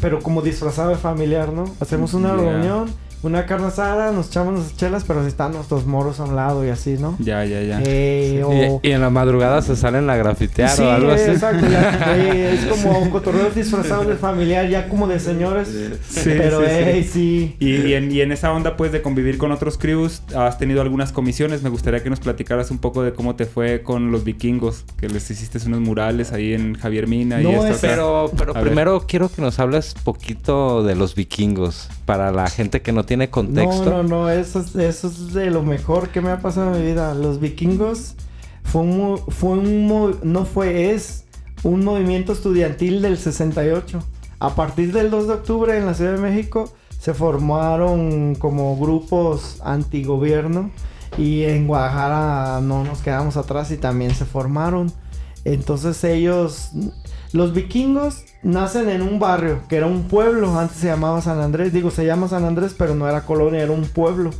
[0.01, 1.65] Pero como disfrazado de familiar, ¿no?
[1.79, 2.37] Hacemos una Yeah.
[2.51, 2.89] reunión,
[3.23, 6.63] una carne asada, nos echamos nuestras chelas, pero si están nuestros moros a un lado
[6.65, 7.15] y así, ¿no?
[7.19, 7.81] Ya, ya, ya.
[7.83, 11.31] Eh, o- Y, y en la madrugada se salen a grafitear Sí, o algo así.
[11.31, 11.65] exacto.
[11.67, 15.69] ya, eh, es como cotorreos disfrazados de familiar, ya como de señores.
[16.07, 16.71] Sí, pero, sí, sí.
[16.71, 17.55] eh, sí.
[17.59, 20.81] Y, y en, y en esa onda, pues, de convivir con otros crews, has tenido
[20.81, 21.63] algunas comisiones.
[21.63, 25.09] Me gustaría que nos platicaras un poco de cómo te fue con los vikingos, que
[25.09, 27.77] les hiciste unos murales ahí en Javier Mina y No, esto es-.
[27.81, 28.63] Pero, pero A ver.
[28.65, 31.89] primero quiero que nos hables poquito de los vikingos.
[32.05, 33.85] Para la gente que no tiene contexto.
[33.85, 36.81] No, no, no, eso es, eso es de lo mejor que me ha pasado en
[36.81, 37.13] mi vida.
[37.13, 38.15] Los vikingos
[38.63, 41.25] fue un, fue un, no fue, es
[41.63, 44.03] un movimiento estudiantil del 68.
[44.39, 49.59] A partir del 2 de octubre en la Ciudad de México se formaron como grupos
[49.63, 50.71] antigobierno
[51.17, 54.91] y en Guadalajara no nos quedamos atrás y también se formaron.
[55.45, 56.71] Entonces ellos,
[57.35, 61.73] los vikingos nacen en un barrio que era un pueblo, antes se llamaba San Andrés,
[61.73, 64.31] digo se llama San Andrés, pero no era colonia, era un pueblo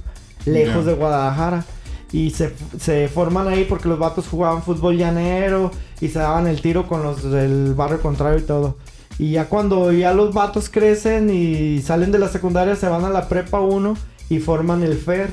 [0.45, 1.65] lejos de Guadalajara.
[2.11, 6.61] Y se, se forman ahí porque los vatos jugaban fútbol llanero y se daban el
[6.61, 8.77] tiro con los del barrio contrario y todo.
[9.17, 13.09] Y ya cuando ya los vatos crecen y salen de la secundaria, se van a
[13.09, 13.97] la prepa 1
[14.29, 15.29] y forman el FER,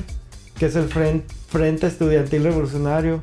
[0.57, 3.19] que es el Fren- Frente Estudiantil Revolucionario.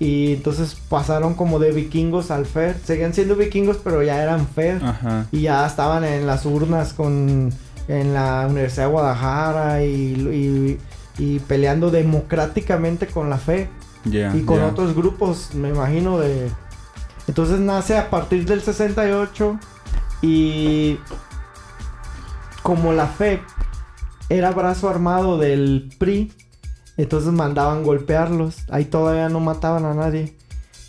[0.00, 2.74] Y entonces pasaron como de vikingos al FER.
[2.84, 4.82] Seguían siendo vikingos, pero ya eran FER.
[4.82, 5.26] Ajá.
[5.30, 7.52] Y ya estaban en las urnas con
[7.86, 10.78] en la Universidad de Guadalajara y, y-
[11.18, 13.68] y peleando democráticamente con la fe
[14.34, 16.48] y con otros grupos, me imagino de
[17.28, 19.58] entonces nace a partir del 68
[20.22, 20.98] y
[22.62, 23.42] como la fe
[24.28, 26.32] era brazo armado del PRI,
[27.02, 28.64] entonces mandaban golpearlos.
[28.68, 30.36] Ahí todavía no mataban a nadie.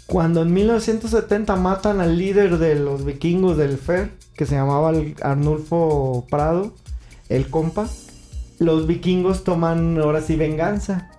[0.07, 4.91] Cuando en 1970 matan al líder de los vikingos del FER, que se llamaba
[5.22, 6.74] Arnulfo Prado,
[7.30, 7.88] el compa,
[8.59, 11.09] los vikingos toman ahora sí venganza.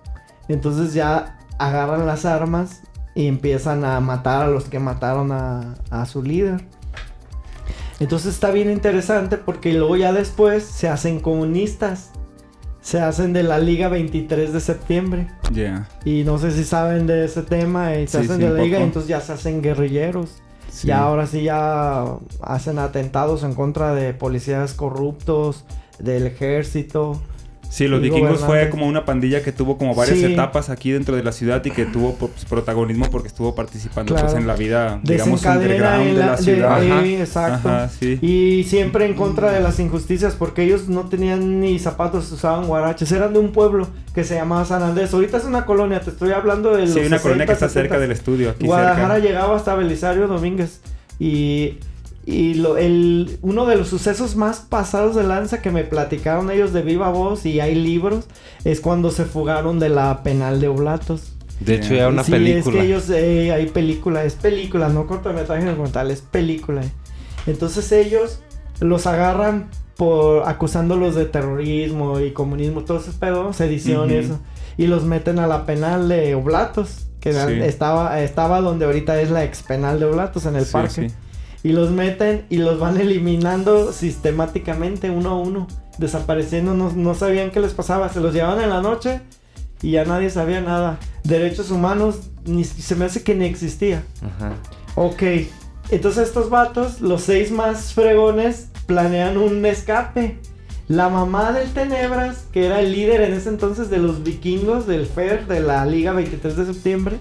[0.47, 2.81] Entonces ya agarran las armas
[3.15, 6.65] y empiezan a matar a los que mataron a su líder.
[7.99, 12.11] Entonces está bien interesante porque luego ya después se hacen comunistas.
[12.83, 15.27] Se hacen de la Liga 23 de septiembre.
[15.51, 15.87] Ya.
[16.05, 17.95] Y no sé si saben de ese tema.
[17.95, 20.41] Y se Sí, hacen sí, de la Liga y entonces ya se hacen guerrilleros.
[20.69, 20.89] Sí.
[20.89, 22.05] Y ahora sí ya
[22.41, 25.63] hacen atentados en contra de policías corruptos,
[25.97, 27.21] del ejército.
[27.73, 30.25] Sí, los vikingos fue como una pandilla que tuvo como varias Sí.
[30.25, 34.27] etapas aquí dentro de la ciudad y que tuvo pues, protagonismo porque estuvo participando Claro.
[34.27, 36.83] pues en la vida, digamos, underground en de la, la de- ciudad.
[36.83, 37.67] eh, exacto.
[37.69, 38.19] Ajá, sí.
[38.21, 43.11] Y siempre en contra de las injusticias porque ellos no tenían ni zapatos, usaban guaraches.
[43.11, 45.11] Eran de un pueblo que se llamaba San Andrés.
[45.11, 47.81] Ahorita es una colonia, te estoy hablando de Sí, los una colonia que está 60,
[47.89, 49.27] cerca del estudio, aquí Guadalajara cerca.
[49.27, 50.79] llegaba hasta Belisario Domínguez.
[51.19, 51.79] Y,
[52.25, 56.71] y lo- el, uno de los sucesos más pasados de lanza que me platicaron ellos
[56.73, 58.25] de viva voz y hay libros
[58.63, 61.33] es cuando se fugaron de la penal de Oblatos.
[61.59, 62.75] De hecho, ya una sí, película.
[62.77, 66.81] es que ellos, eh, hay película, es película, no cortometraje documental, es película.
[67.45, 68.39] Entonces ellos
[68.79, 74.23] los agarran por acusándolos de terrorismo y comunismo, todo ese pedo, sedición y Ujú.
[74.25, 74.39] eso.
[74.77, 77.39] Y los meten a la penal de Oblatos, que Sí.
[77.61, 81.11] estaba, estaba donde ahorita es la ex penal de Oblatos, en el Sí, parque.
[81.63, 87.51] Y los meten y los van eliminando sistemáticamente uno a uno, desapareciendo, no, no sabían
[87.51, 89.21] qué les pasaba, se los llevaban en la noche
[89.81, 90.99] y ya nadie sabía nada.
[91.23, 94.03] Derechos humanos, ni, se me hace que ni existía.
[94.21, 94.53] Ajá.
[94.95, 95.23] Ok,
[95.89, 100.39] entonces estos vatos, los seis más fregones, planean un escape.
[100.87, 105.05] La mamá del Tenebras, que era el líder en ese entonces de los vikingos del
[105.05, 107.19] FER, de la Liga 23 de septiembre,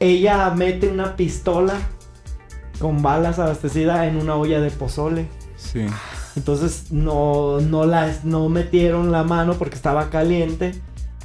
[0.00, 1.74] ella mete una pistola
[2.78, 5.26] con balas abastecida en una olla de pozole.
[5.56, 5.86] Sí.
[6.36, 10.74] Entonces no, no, la, no metieron la mano porque estaba caliente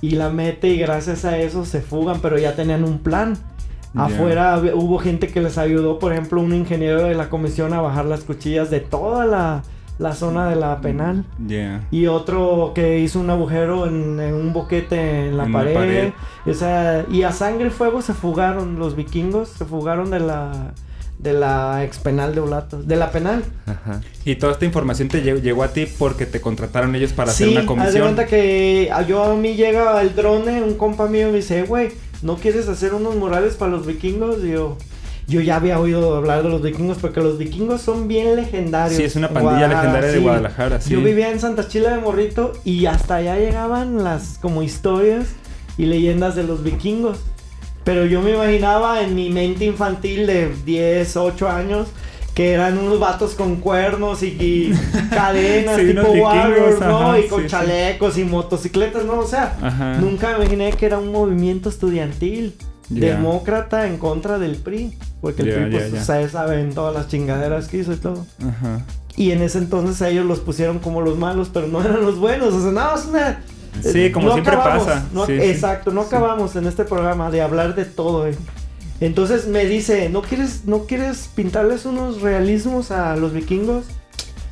[0.02, 3.38] y la mete y gracias a eso se fugan, pero ya tenían un plan.
[3.96, 8.06] Afuera hubo gente que les ayudó, por ejemplo, un ingeniero de la comisión a bajar
[8.06, 9.64] las cuchillas de toda la,
[9.98, 11.26] la zona de la penal.
[11.48, 11.88] Ya.
[11.90, 15.74] Y otro que hizo un agujero en, en un boquete en la En la pared.
[15.74, 16.14] pared.
[16.46, 20.52] O sea, y a sangre y fuego se fugaron los vikingos, se fugaron de la
[21.20, 23.44] de la ex penal de Oblatos, de la penal.
[23.68, 24.02] Ajá.
[24.26, 27.44] Y toda esta información te llegó, llegó a ti porque te contrataron ellos para sí,
[27.44, 28.02] hacer una comisión.
[28.04, 31.90] cuenta que a- yo a mí llega el drone, un compa mío me dice, güey,
[32.22, 34.38] ¿no quieres hacer unos murales para los vikingos?
[34.46, 34.78] Y yo,
[35.28, 38.96] yo ya había oído hablar de los vikingos porque los vikingos son bien legendarios.
[38.98, 40.24] Sí, es una pandilla legendaria de sí.
[40.24, 40.90] Guadalajara, sí.
[40.92, 45.28] Yo vivía en Santa Chila de Morrito y hasta allá llegaban las como historias
[45.78, 47.18] y leyendas de los vikingos.
[47.90, 51.88] Pero yo me imaginaba en mi mente infantil de 10, 8 años
[52.36, 54.74] que eran unos vatos con cuernos y, y
[55.10, 57.00] cadenas Sí, tipo Warriors, ¿no?
[57.10, 57.50] ajá, y con sí, sí.
[57.50, 59.18] chalecos y motocicletas, ¿no?
[59.18, 59.96] O sea, Ajá.
[59.98, 62.54] nunca me imaginé que era un movimiento estudiantil.
[62.90, 64.96] Demócrata en contra del PRI.
[65.20, 66.00] Porque el PRI, pues, ya.
[66.00, 68.24] ustedes saben todas las chingaderas que hizo y todo.
[68.48, 68.86] Ajá.
[69.18, 72.20] Y en ese entonces a ellos los pusieron como los malos, pero no eran los
[72.20, 72.54] buenos.
[72.54, 73.42] O sea, no, es una...
[73.82, 75.06] Sí, eh, como siempre pasa.
[75.14, 75.46] no- Sí, sí.
[75.48, 78.28] exacto, no acabamos en este programa de hablar de todo.
[78.28, 78.36] eh.
[79.02, 83.86] Entonces me dice, ¿no quieres, ¿no quieres pintarles unos realismos a los vikingos?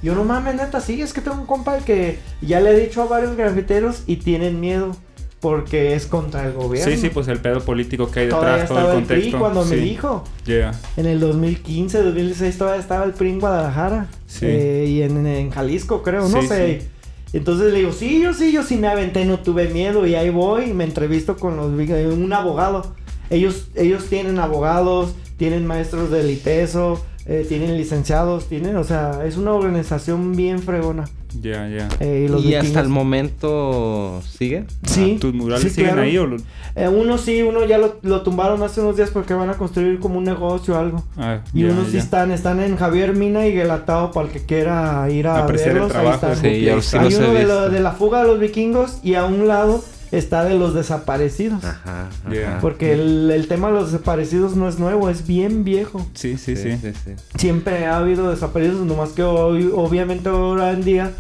[0.01, 3.01] Yo no mames, neta, sí, es que tengo un compa que ya le he dicho
[3.01, 4.95] a varios grafiteros y tienen miedo
[5.41, 6.89] porque es contra el gobierno.
[6.91, 9.15] Sí, sí, pues el pedo político que hay Todavía detrás, todo el estaba el PRI
[9.31, 9.39] contexto.
[9.39, 10.23] cuando me dijo.
[10.45, 10.71] Yeah.
[10.97, 14.07] En el 2015, 2016 todavía estaba el PRI en Guadalajara.
[14.27, 14.45] Sí.
[14.47, 16.87] Eh, y en, en Jalisco, creo, no Sí, sé.
[17.33, 20.05] Entonces le digo, sí, yo sí, yo sí me aventé, no tuve miedo.
[20.07, 22.93] Y ahí voy y me entrevisto con los eh, un abogado.
[23.29, 29.35] Ellos, ellos tienen abogados, tienen maestros del ITESO, eh, tienen licenciados, tienen, o sea, es
[29.37, 31.09] una organización bien fregona.
[31.41, 31.87] Ya, ya.
[31.99, 34.65] Eh, y los ¿Y hasta el momento sigue?
[34.85, 35.13] Sí.
[35.15, 36.01] Ah, ¿Tus murales sí, siguen claro.
[36.03, 36.37] ahí o lo-
[36.75, 39.99] Eh, uno sí, uno ya lo, lo tumbaron hace unos días porque van a construir
[39.99, 41.03] como un negocio o algo.
[41.17, 44.45] Ah, Y ya, unos sí están, están en Javier Mina y Guelatao para el que
[44.45, 45.95] quiera ir a Apreciar el verlos.
[45.95, 46.35] ahí están.
[46.37, 49.25] Sí, yo sí Hay uno de, lo- de la fuga de los vikingos y a
[49.25, 51.63] un lado está de los desaparecidos.
[51.65, 52.31] Ajá, ajá.
[52.31, 52.59] Yeah.
[52.61, 56.05] Porque el, el tema de los desaparecidos no es nuevo, es bien viejo.
[56.13, 56.77] Sí, sí, sí.
[56.81, 57.11] sí, sí.
[57.37, 61.11] Siempre ha habido desaparecidos, nomás que hoy, obviamente ahora en día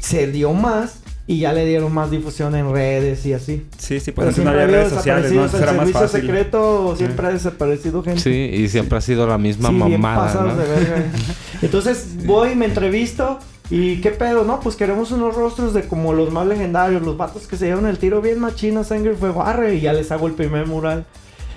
[0.00, 3.66] se dio más y ya le dieron más difusión en redes y así.
[3.76, 5.44] Sí, sí, Pero pues no siempre había redes sociales, ¿no?
[5.44, 6.20] El era más servicio fácil.
[6.22, 8.20] secreto siempre ha desaparecido gente.
[8.20, 10.62] Sí, y siempre ha sido la misma Sí, bien mamada, pasados ¿no?
[10.62, 11.04] de verga.
[11.62, 13.38] Entonces voy, me entrevisto
[13.68, 14.60] y qué pedo, ¿no?
[14.60, 17.98] Pues queremos unos rostros de como los más legendarios, los vatos que se dieron el
[17.98, 21.04] tiro bien machina, sangre y fuego, arre, y ya les hago el primer mural.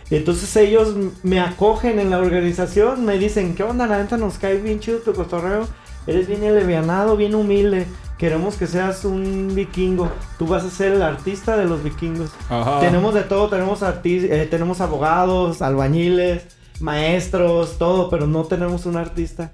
[0.09, 3.87] Entonces ellos me acogen en la organización, me dicen, ¿qué onda?
[3.87, 5.65] La neta nos cae bien chido tu cotorreo,
[6.05, 7.85] eres bien elevianado, bien humilde,
[8.21, 12.29] queremos que seas un vikingo, tú vas a ser el artista de los vikingos.
[12.49, 12.79] Ajá.
[12.79, 16.43] Tenemos de todo, tenemos eh, tenemos abogados, albañiles,
[16.79, 19.51] maestros, todo, pero no tenemos un artista.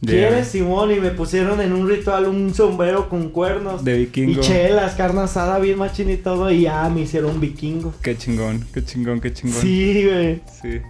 [0.00, 0.12] Ya.
[0.12, 0.92] ¿Quieres, Simón?
[0.92, 3.82] Y me pusieron en un ritual un sombrero con cuernos.
[3.82, 4.30] De vikingo.
[4.30, 6.52] Y chelas, carne asada, bien machín y todo.
[6.52, 7.94] Y ya me hicieron vikingo.
[8.00, 9.60] Qué chingón, qué chingón, qué chingón.
[9.60, 10.40] Sí, güey.
[10.62, 10.80] Sí.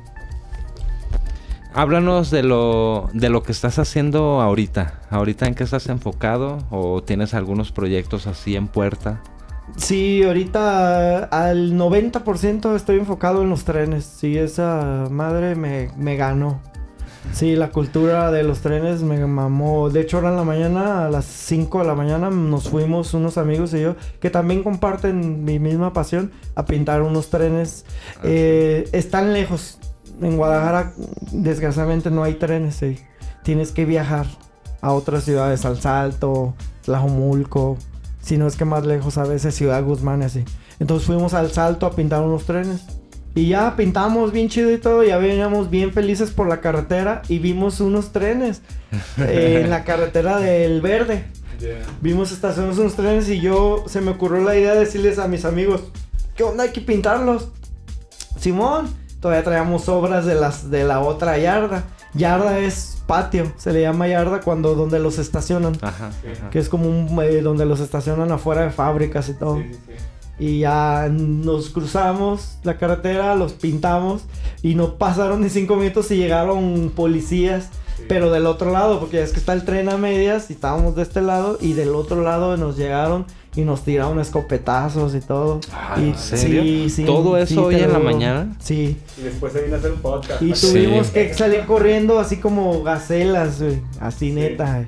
[1.76, 5.00] Háblanos de lo, de lo que estás haciendo ahorita.
[5.10, 6.58] ¿Ahorita en qué estás enfocado?
[6.70, 9.20] ¿O tienes algunos proyectos así en puerta?
[9.76, 14.04] Sí, ahorita al 90% estoy enfocado en los trenes.
[14.04, 16.60] Sí, esa madre me, me ganó.
[17.32, 19.90] Sí, la cultura de los trenes me mamó.
[19.90, 23.36] De hecho, ahora en la mañana, a las 5 de la mañana, nos fuimos unos
[23.36, 27.84] amigos y yo, que también comparten mi misma pasión, a pintar unos trenes.
[28.22, 29.78] Eh, están lejos.
[30.20, 30.92] En Guadalajara,
[31.32, 32.76] desgraciadamente, no hay trenes.
[32.76, 32.98] sí.
[33.42, 34.26] Tienes que viajar
[34.80, 36.54] a otras ciudades, al Salto,
[36.84, 37.76] Tlajomulco,
[38.22, 40.44] si no es que más lejos a veces Ciudad Guzmán y así.
[40.80, 42.82] Entonces fuimos al Salto a pintar unos trenes.
[43.34, 47.38] Y ya pintamos bien chido y todo, ya veníamos bien felices por la carretera y
[47.38, 48.62] vimos unos trenes
[49.18, 51.24] eh, en la carretera del Verde.
[52.00, 55.44] Vimos estaciones unos trenes y yo se me ocurrió la idea de decirles a mis
[55.44, 55.82] amigos,
[56.36, 56.64] ¿qué onda?
[56.64, 57.48] Hay que pintarlos.
[58.38, 58.88] Simón,
[59.24, 61.84] todavía traíamos obras de las de la otra yarda.
[62.12, 66.08] Yarda es patio, se le llama yarda cuando donde los estacionan, Ajá.
[66.08, 66.50] ajá.
[66.50, 69.62] que es como un eh, donde los estacionan afuera de fábricas y todo.
[70.38, 74.24] Y ya nos cruzamos la carretera, los pintamos
[74.60, 77.70] y no pasaron ni cinco minutos y llegaron policías,
[78.10, 81.02] pero del otro lado, porque es que está el tren a medias y estábamos de
[81.02, 83.24] este lado y del otro lado nos llegaron
[83.56, 85.60] y nos tiraron escopetazos y todo.
[85.72, 86.62] Ah, y, ¿en serio?
[86.62, 87.04] Sí, sí.
[87.04, 88.54] ¿Todo eso sí, hoy en la mañana?
[88.58, 88.96] Sí.
[89.18, 90.42] Y después se vino a hacer un podcast.
[90.42, 90.68] Y Sí.
[90.72, 93.80] tuvimos que salir corriendo así como gacelas, güey.
[94.00, 94.86] Así neta, güey.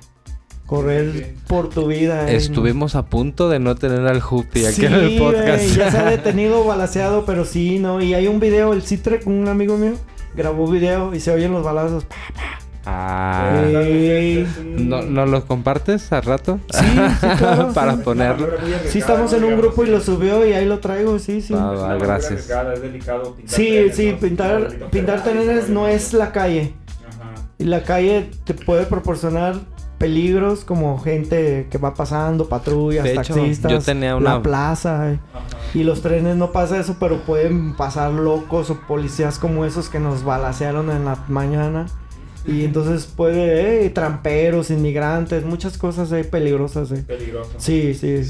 [0.67, 2.23] Correr por tu vida.
[2.25, 2.35] güey.
[2.35, 5.63] Estuvimos a punto de no tener al Jupi aquí Sí, en el podcast.
[5.65, 8.03] güey, ya se ha detenido balaseado, pero sí, ¿no?
[8.03, 9.93] Y hay un video, el Citre, con un amigo mío,
[10.35, 12.05] grabó video y se oyen los balazos.
[12.87, 13.61] Ah.
[14.77, 16.61] ¿No, ¿No lo compartes al rato?
[16.71, 17.73] Sí, sí, claro.
[17.73, 18.03] Para sí.
[18.05, 18.49] ponerlo.
[18.89, 21.53] Sí, estamos en un grupo y lo subió y ahí lo traigo, sí, sí.
[21.57, 22.49] Ah, va, gracias.
[22.49, 26.75] Es delicado pintar Sí, sí, pintar, pintar trenes no es la calle.
[27.09, 27.35] Ajá.
[27.59, 29.57] Y la calle te puede proporcionar
[29.99, 35.11] peligros como gente que va pasando, patrullas, De hecho, taxistas, yo tenía una- la plaza.
[35.13, 35.19] eh.
[35.35, 35.45] Ajá.
[35.75, 39.99] Y los trenes no pasa eso, pero pueden pasar locos o policías como esos que
[39.99, 41.87] nos balacearon en la mañana.
[42.47, 46.91] Y entonces puede, eh, tramperos, inmigrantes, muchas cosas eh, peligrosas.
[46.93, 47.05] eh.
[47.07, 47.53] Peligroso.
[47.59, 48.21] Sí, sí.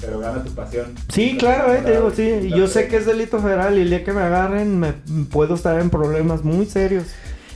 [0.00, 0.86] Pero gana tu pasión.
[1.08, 2.22] Sí, claro, eh, te digo, sí.
[2.48, 4.92] Y yo sé que es delito federal y el día que me agarren me
[5.30, 7.04] puedo estar en problemas muy serios.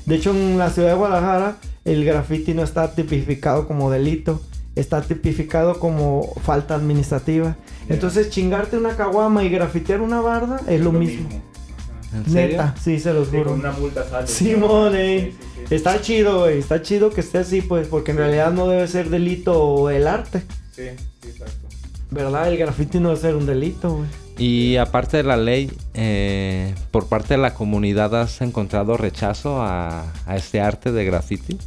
[0.04, 4.40] De hecho, en la ciudad de Guadalajara el graffiti no está tipificado como delito,
[4.76, 7.56] está tipificado como falta administrativa.
[7.88, 11.28] Entonces, chingarte una caguama y grafitear una barda es lo, mismo.
[11.28, 12.16] Ajá.
[12.16, 12.58] ¿En serio?
[12.58, 13.50] Neta, sí, se los Sí, juro.
[13.50, 14.26] con una multa sale.
[14.28, 15.32] Simón, eh.
[15.32, 15.55] Sí, sí, sí.
[15.70, 16.58] Está chido, güey.
[16.58, 20.42] Está chido que esté así, pues, porque en realidad no debe ser delito el arte.
[20.72, 20.88] Sí,
[21.22, 21.68] sí, exacto.
[22.10, 22.48] ¿Verdad?
[22.48, 24.08] El graffiti no debe ser un delito, güey.
[24.38, 30.12] Y aparte de la ley, eh, por parte de la comunidad, ¿has encontrado rechazo a,
[30.26, 31.58] a este arte de graffiti?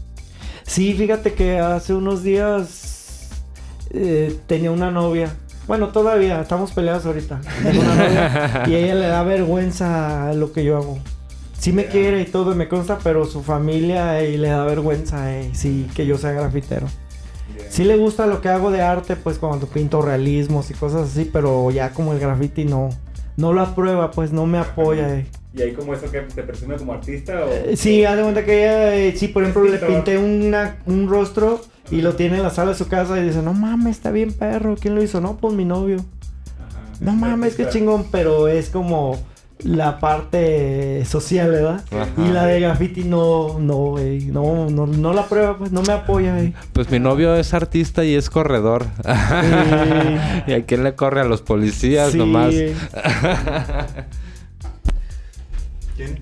[0.63, 3.29] Sí, fíjate que hace unos días
[3.89, 5.35] eh, tenía una novia.
[5.67, 7.41] Bueno, todavía estamos peleados ahorita.
[7.63, 10.99] Tengo una novia y ella le da vergüenza lo que yo hago.
[11.59, 15.49] Sí me quiere y todo, me consta, pero su familia eh, le da vergüenza, eh,
[15.53, 16.87] sí, que yo sea grafitero.
[17.69, 21.29] Sí le gusta lo que hago de arte, pues cuando pinto realismos y cosas así,
[21.31, 22.89] pero ya como el graffiti no,
[23.35, 25.17] no lo aprueba, pues no me apoya.
[25.19, 25.25] eh.
[25.53, 27.49] ¿Y ahí como eso que te presume como artista o...?
[27.49, 31.09] Eh, Sí, haz de cuenta que ella, eh, sí, por ejemplo, le pinté una, un
[31.09, 31.59] rostro
[31.91, 34.31] y lo tiene en la sala de su casa y dice, no mames, está bien
[34.31, 35.19] perro, ¿quién lo hizo?
[35.21, 35.97] No, pues mi novio.
[35.97, 36.79] Ajá.
[37.01, 39.17] No mames, qué chingón, pero es como
[39.63, 41.83] la parte social, ¿verdad?
[41.91, 42.09] Ajá.
[42.25, 45.91] Y la de graffiti no, no, güey, no, no, no la prueba, pues no me
[45.93, 46.53] apoya, güey.
[46.71, 48.85] Pues mi novio es artista y es corredor.
[50.47, 51.21] ¿Y a quién le corre?
[51.21, 52.53] A los policías Sí, nomás.
[55.95, 56.21] ¿Quién?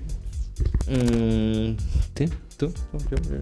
[0.88, 1.76] Mm,
[2.16, 2.28] ¿Sí?
[2.56, 2.72] ¿Tú?
[2.92, 3.38] Yo, yo, yo.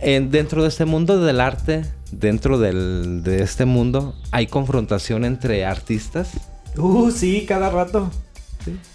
[0.00, 5.64] En- dentro de este mundo del arte, dentro del- de este mundo, ¿hay confrontación entre
[5.64, 6.32] artistas?
[6.76, 8.10] Uh, sí, cada rato.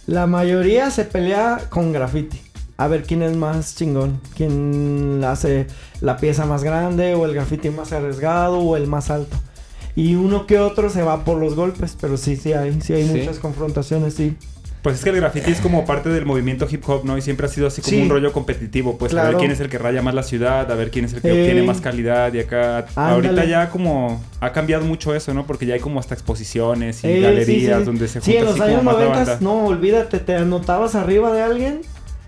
[0.08, 2.40] La mayoría se pelea con graffiti.
[2.78, 4.20] A ver quién es más chingón.
[4.36, 5.68] Quién hace
[6.02, 9.38] la pieza más grande o el graffiti más arriesgado o el más alto.
[9.96, 13.08] Y uno que otro se va por los golpes, pero sí, sí hay, sí hay
[13.08, 13.14] Sí.
[13.18, 14.36] muchas confrontaciones, sí.
[14.86, 17.18] Pues es que el graffiti es como parte del movimiento hip hop, ¿no?
[17.18, 18.02] Y siempre ha sido así como Sí.
[18.04, 20.76] un rollo competitivo, pues a ver quién es el que raya más la ciudad, a
[20.76, 21.40] ver quién es el que Ey.
[21.42, 23.14] obtiene más calidad y acá Ándale.
[23.30, 25.48] ahorita ya como ha cambiado mucho eso, ¿no?
[25.48, 27.84] Porque ya hay como hasta exposiciones y Eh, sí, galerías sí.
[27.86, 29.38] donde se Sí, junta en los años más la 90, banda.
[29.42, 31.82] no, olvídate, te anotabas arriba de alguien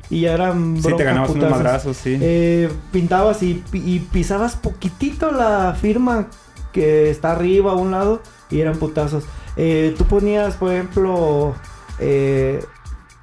[0.10, 1.64] y ya eran Sí, te ganabas unos putazos.
[1.64, 2.18] madrazos, sí.
[2.20, 6.26] Eh, pintabas y, pi- y pisabas poquitito la firma
[6.74, 9.26] que está arriba a un lado y eran putazos.
[9.58, 11.53] Eh, tú ponías, por ejemplo,
[12.00, 12.64] eh,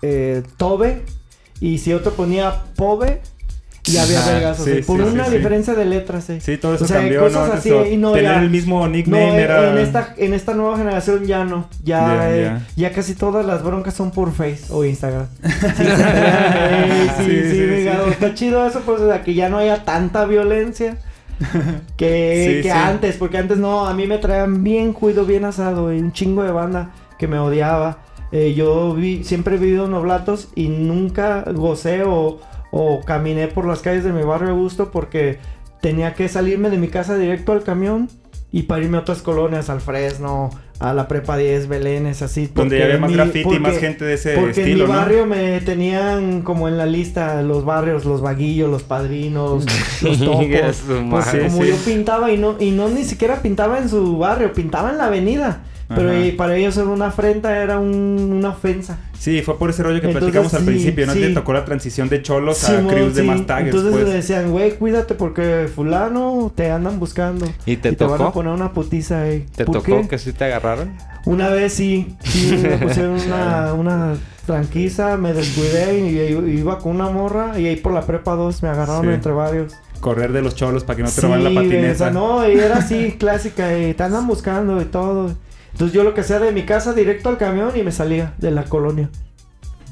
[0.02, 1.02] eh, Tobe
[1.60, 3.20] y si otro ponía Pove
[3.86, 4.64] y había Ajá, vergazos.
[4.64, 6.30] sí, por sí, una diferencia de letras.
[6.30, 6.40] eh.
[6.40, 7.52] Sí, todo eso o sea, cambió, cosas ¿no?
[7.54, 9.70] así, Eso, y no, tener ya- el mismo No, nickname en, era...
[9.72, 11.68] en esta, en esta nueva generación ya no.
[11.84, 15.26] Ya, Ya, eh, ya casi todas las broncas son por Face o Instagram.
[17.18, 17.88] Sí, sí.
[18.10, 20.96] Está chido eso, pues, o sea, que ya no haya tanta violencia
[21.96, 23.16] que, que antes.
[23.16, 26.52] Porque antes no, a mí me traían bien cuido, bien asado, y un chingo de
[26.52, 27.98] banda que me odiaba.
[28.36, 32.40] Eh, yo vi, siempre he vivido en Oblatos y nunca gocé o,
[32.72, 35.38] o caminé por las calles de mi barrio a gusto porque
[35.80, 38.08] tenía que salirme de mi casa directo al camión
[38.50, 42.50] y para irme a otras colonias, al Fresno, a la Prepa 10, Belénes, así.
[42.52, 45.00] Donde había más mi- graffiti y más gente de ese Porque estilo, en mi ¿no?
[45.00, 49.64] barrio me tenían como en la lista los barrios, los vaguillos, los padrinos,
[50.02, 50.48] los topos.
[50.48, 51.46] Pues madre.
[51.46, 54.90] como Sí, yo pintaba y no, y no ni siquiera pintaba en su barrio, pintaba
[54.90, 55.62] en la avenida.
[55.88, 56.20] Pero Ajá.
[56.20, 58.98] y para ellos era una afrenta, era un- una ofensa.
[59.18, 61.12] Sí, fue por ese rollo que Entonces, platicamos al sí, principio, ¿no?
[61.12, 61.20] sí.
[61.20, 64.04] Te tocó la transición de cholos a crews de más taggers, Entonces pues.
[64.08, 67.46] le decían, güey, cuídate porque fulano te andan buscando.
[67.66, 68.32] ¿Y te van a tocó?
[68.32, 69.46] poner una putiza ahí.
[69.56, 70.08] ¿Te ¿Por tocó qué?
[70.08, 70.90] que sí te agarraron?
[71.26, 74.14] Una vez sí, sí me pusieron una, una
[74.46, 76.18] tranquiza, me descuidé y,
[76.50, 79.10] y iba con una morra y ahí por la prepa 2 me agarraron Sí.
[79.12, 79.74] entre varios.
[80.00, 81.92] Correr de los cholos para que no te Sí, robaran la patineta.
[81.92, 85.32] o sea, no, y era así, clásica, y te andan buscando y todo.
[85.74, 88.52] Entonces yo lo que hacía de mi casa directo al camión y me salía de
[88.52, 89.10] la colonia.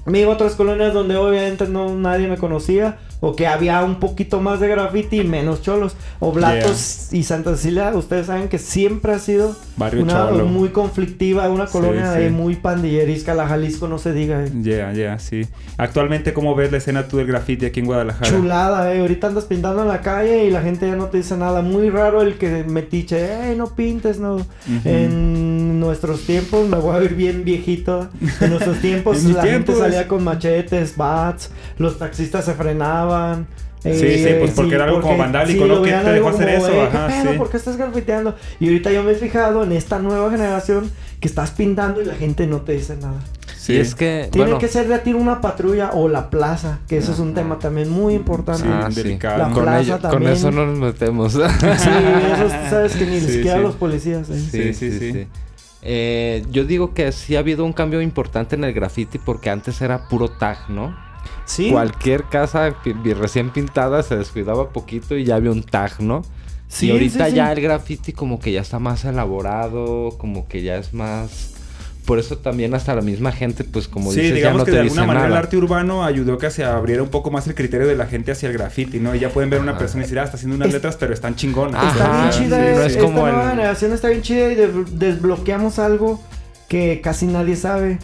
[0.07, 4.01] Me iba a otras colonias donde obviamente no nadie me conocía o que había un
[4.01, 5.97] poquito más de graffiti y menos cholos.
[6.21, 10.45] Oblatos y Santa Cecilia, ustedes saben que siempre ha sido Barrio una cholo.
[10.47, 12.19] muy conflictiva, una Sí, colonia sí.
[12.21, 14.45] de muy pandillerisca, la Jalisco no se diga.
[14.45, 14.51] eh.
[14.61, 15.47] Ya, ya, sí.
[15.79, 18.29] Actualmente, ¿cómo ves la escena tú del graffiti aquí en Guadalajara?
[18.31, 19.01] Chulada, eh.
[19.01, 21.63] Ahorita andas pintando en la calle y la gente ya no te dice nada.
[21.63, 24.45] Muy raro el que metiche, eh, no pintes, no.
[24.85, 28.09] En nuestros tiempos, me voy a ver bien viejito.
[28.41, 29.75] En nuestros tiempos En la tiempos.
[29.77, 33.12] gente salía con machetes, bats, los taxistas se frenaban.
[33.85, 35.75] Eh, Sí, sí, pues porque era algo como vandálico, ¿no?
[35.77, 36.77] lo ¿Qué veían te dejó hacer como, eso?
[36.77, 37.33] "Eh, Ajá, ¿Qué pedo?
[37.33, 37.39] sí.
[37.39, 38.37] ¿Por qué estás grafiteando?
[38.61, 40.91] Y ahorita yo me he fijado en esta nueva generación
[41.21, 43.21] que estás pintando y la gente no te dice nada.
[43.57, 46.81] Sí, es que, Tiene bueno, que ser de a tiro una patrulla o la plaza,
[46.89, 48.63] que eso es un tema también muy importante.
[48.65, 49.03] Sí, Ah, sí.
[49.03, 49.39] delicado.
[49.39, 49.55] La ¿no?
[49.55, 50.33] con, plaza ello- con también.
[50.33, 51.33] eso no nos metemos.
[51.35, 51.41] Sí,
[52.35, 53.63] eso sabes que ni Sí, siquiera sí.
[53.63, 54.29] los policías.
[54.31, 54.41] ¿eh?
[54.51, 55.27] Sí, sí, sí.
[55.83, 59.81] Eh, yo digo que sí ha habido un cambio importante en el graffiti porque antes
[59.81, 60.97] era puro tag, ¿no?
[61.45, 61.71] Sí.
[61.71, 62.75] Cualquier casa
[63.19, 66.23] recién pintada se descuidaba poquito y ya había un tag, ¿no?
[66.69, 67.37] Sí, y ahorita sí, sí.
[67.37, 71.51] ya el graffiti como que ya está más elaborado, como que ya es más...
[72.07, 74.71] Por eso también hasta la misma gente, pues como Sí, dices, ya digamos no que
[74.73, 77.55] te de alguna manera el arte urbano ayudó que se abriera un poco más el
[77.55, 79.15] criterio de la gente hacia el graffiti, ¿no?
[79.15, 80.97] Y ya pueden ver a una persona y decir, ah, está haciendo unas Es- letras,
[80.99, 81.93] pero están chingonas.
[81.93, 82.57] Está Ajá, bien chida.
[82.57, 86.21] sí, no es Esta como el- nueva generación está bien chida y de- desbloqueamos algo
[86.69, 87.99] que casi nadie sabe.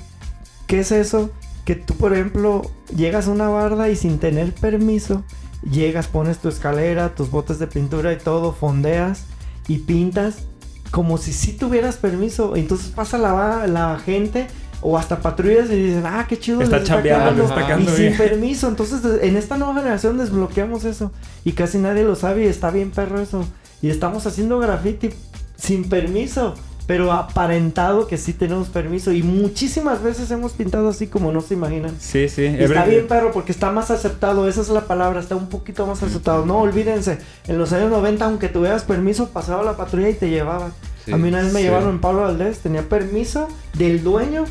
[0.69, 1.31] ¿Qué es eso?
[1.69, 2.63] Que tú, por ejemplo,
[2.97, 5.23] llegas a una barda y sin tener permiso,
[5.71, 9.25] llegas, pones tu escalera, tus botes de pintura y todo, fondeas
[9.69, 10.47] y pintas
[10.91, 12.57] como si sí tuvieras permiso.
[12.57, 14.47] Entonces pasa la, la gente
[14.81, 16.63] o hasta patrullas y dicen, ah, qué chido.
[16.63, 17.77] Está chambeando, quedando".
[17.77, 18.69] les está Y sin permiso.
[18.69, 21.13] Entonces, en esta nueva generación desbloqueamos eso.
[21.45, 23.45] Y casi nadie lo sabe y está bien perro eso.
[23.83, 25.11] Y estamos haciendo graffiti
[25.59, 26.55] sin permiso.
[26.89, 29.13] Pero aparentado que sí tenemos permiso.
[29.13, 31.95] Y muchísimas veces hemos pintado así como no se imaginan.
[32.01, 32.47] Sí, sí.
[32.47, 35.87] Y está bien perro porque está más aceptado, esa es la palabra, está un poquito
[35.87, 36.47] más aceptado.
[36.47, 40.73] No olvídense, en los años 90 aunque tuvieras permiso pasaba la patrulla y te llevaban.
[41.05, 41.67] Sí, a mí una vez me sí.
[41.67, 44.47] llevaron en Pablo Valdés, tenía permiso del dueño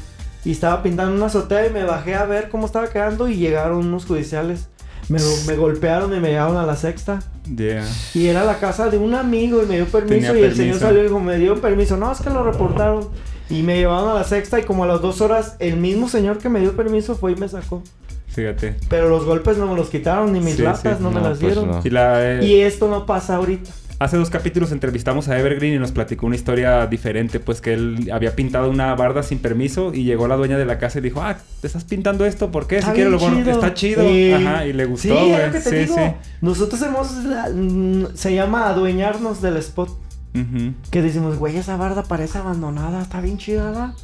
[0.46, 3.80] y estaba pintando una azotea y me bajé a ver cómo estaba quedando y llegaron
[3.80, 4.68] unos judiciales.
[5.10, 7.20] Me, me golpearon y me llevaron a la sexta.
[7.56, 7.86] Yeah.
[8.14, 10.80] Y era la casa de un amigo y me dio permiso Tenía y el señor
[10.80, 11.96] salió y dijo, me dio permiso.
[11.98, 13.08] No, es que lo reportaron.
[13.50, 16.38] Y me llevaron a la sexta y como a las dos horas el mismo señor
[16.40, 17.82] que me dio permiso fue y me sacó.
[18.28, 18.76] Fíjate.
[18.90, 21.04] Pero los golpes no me los quitaron, ni mis Sí, latas sí.
[21.04, 21.72] no, me las pues dieron.
[21.72, 21.82] no.
[21.84, 23.72] Y la, eh, Y esto no pasa ahorita.
[24.00, 28.12] Hace dos capítulos entrevistamos a Evergreen y nos platicó una historia diferente, pues que él
[28.14, 31.24] había pintado una barda sin permiso y llegó la dueña de la casa y dijo,
[31.24, 32.52] ah, ¿te estás pintando esto?
[32.52, 32.80] ¿Por qué?
[32.80, 34.04] Si quieres lo bueno, está chido.
[34.04, 35.96] Ajá, y le gustó, Sí, es lo que te sí, digo.
[35.96, 36.30] sí.
[36.42, 37.12] Nosotros hemos,
[37.56, 39.90] mm, se llama adueñarnos del spot.
[39.90, 40.74] Ujú.
[40.92, 43.96] Que decimos, güey, esa barda parece abandonada, está bien chida.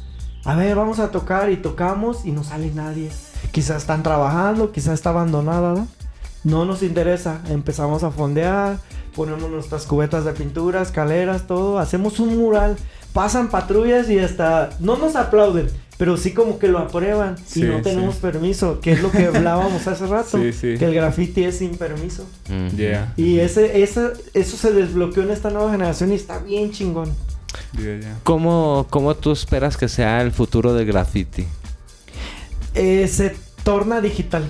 [0.44, 3.10] A ver, vamos a tocar y tocamos y no sale nadie.
[3.52, 5.86] Quizás están trabajando, quizás está abandonada, ¿verdad?
[6.42, 7.40] No nos interesa.
[7.48, 8.76] Empezamos a fondear,
[9.14, 11.78] ponemos nuestras cubetas de pintura, escaleras, todo.
[11.78, 12.76] Hacemos un mural.
[13.12, 17.62] Pasan patrullas y hasta no nos aplauden, pero sí como que lo aprueban Sí, y
[17.62, 18.20] no tenemos sí.
[18.22, 20.74] permiso, que es lo que hablábamos hace rato, Sí, sí.
[20.76, 22.26] que el graffiti es sin permiso.
[22.48, 22.76] Mm.
[22.76, 27.12] Yeah, Y ese, ese, eso se desbloqueó en esta nueva generación y está bien chingón.
[27.78, 28.18] yeah, yeah.
[28.24, 31.46] ¿Cómo, ¿Cómo tú esperas que sea el futuro del graffiti?
[32.74, 34.42] Eh, se torna digital.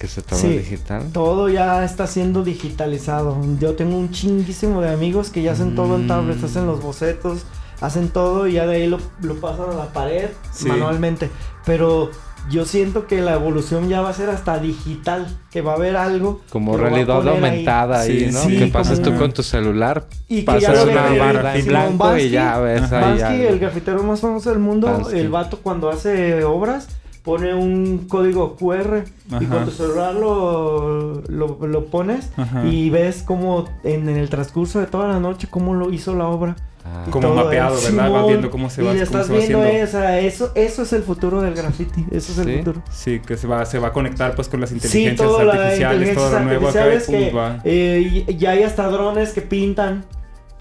[0.00, 0.58] ¿Que se torne Sí.
[0.58, 1.02] digital?
[1.12, 3.36] Todo ya está siendo digitalizado.
[3.60, 6.44] Yo tengo un chinguísimo de amigos que ya hacen todo en tablets, Mm.
[6.46, 7.40] hacen los bocetos,
[7.82, 10.68] hacen todo y ya de ahí lo, lo pasan a la pared Sí.
[10.68, 11.28] manualmente.
[11.66, 12.10] Pero
[12.50, 15.96] yo siento que la evolución ya va a ser hasta digital, que va a haber
[15.96, 16.40] algo.
[16.48, 17.36] Como realidad poner ahí.
[17.36, 18.40] aumentada ahí, Sí, ¿no?
[18.40, 22.22] sí, que pases como- tú con tu celular, Y pasas una barra en blanco Bansky,
[22.26, 25.18] y ya ves ahí Bansky, el grafitero más famoso del mundo, Bansky.
[25.18, 26.88] el vato cuando hace obras
[27.22, 29.04] pone un código QR
[29.40, 32.66] y con tu celular lo, lo, lo pones Ajá.
[32.66, 36.26] y ves como en, en el transcurso de toda la noche cómo lo hizo la
[36.28, 36.56] obra.
[36.82, 37.04] Ah.
[37.10, 37.84] Como mapeado, eso.
[37.88, 38.04] ¿verdad?
[38.04, 39.84] Vas Simón, viendo cómo se va- Y cómo estás se va viendo haciendo.
[39.84, 42.06] esa, eso, eso es el futuro del graffiti.
[42.10, 42.56] Eso es el Sí.
[42.58, 42.82] futuro.
[42.90, 45.52] Sí, que se va, se va a conectar pues con las Sí, inteligencias todo la
[45.52, 47.60] artificiales, todo lo nuevo acá y artificiales pum, que va.
[47.64, 50.06] eh, y- ya hay hasta drones que pintan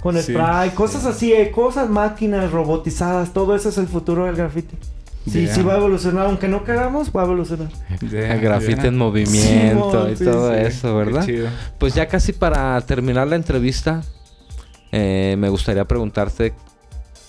[0.01, 4.35] con Sí, spray, cosas así, eh, cosas máquinas robotizadas, todo eso es el futuro del
[4.35, 4.75] graffiti.
[5.27, 5.53] Sí, Ya.
[5.55, 7.69] sí va a evolucionar, aunque no queramos, va a evolucionar.
[8.01, 8.87] Grafiti ya.
[8.87, 11.25] en movimiento y sí, todo Sí, eso, qué ¿verdad?
[11.25, 11.47] chido.
[11.77, 14.01] Pues ya casi para terminar la entrevista,
[14.91, 16.53] eh, me gustaría preguntarte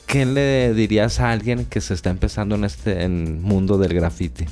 [0.06, 4.46] qué le dirías a alguien que se está empezando en este en mundo del graffiti.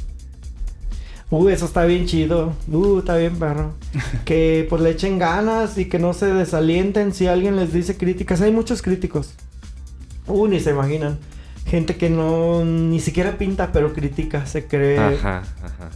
[1.31, 2.55] Uh, eso está bien chido.
[2.71, 3.75] Uh, está bien perro.
[4.25, 8.41] que pues le echen ganas y que no se desalienten si alguien les dice críticas.
[8.41, 9.35] Hay muchos críticos.
[10.27, 11.19] Uh, ni se imaginan.
[11.69, 15.91] Gente que no ni siquiera pinta, pero critica, se cree Ajá, ajá.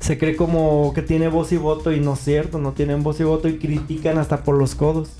[0.00, 3.20] se cree como que tiene voz y voto y no es cierto, no tienen voz
[3.20, 5.10] y voto y critican hasta por los codos.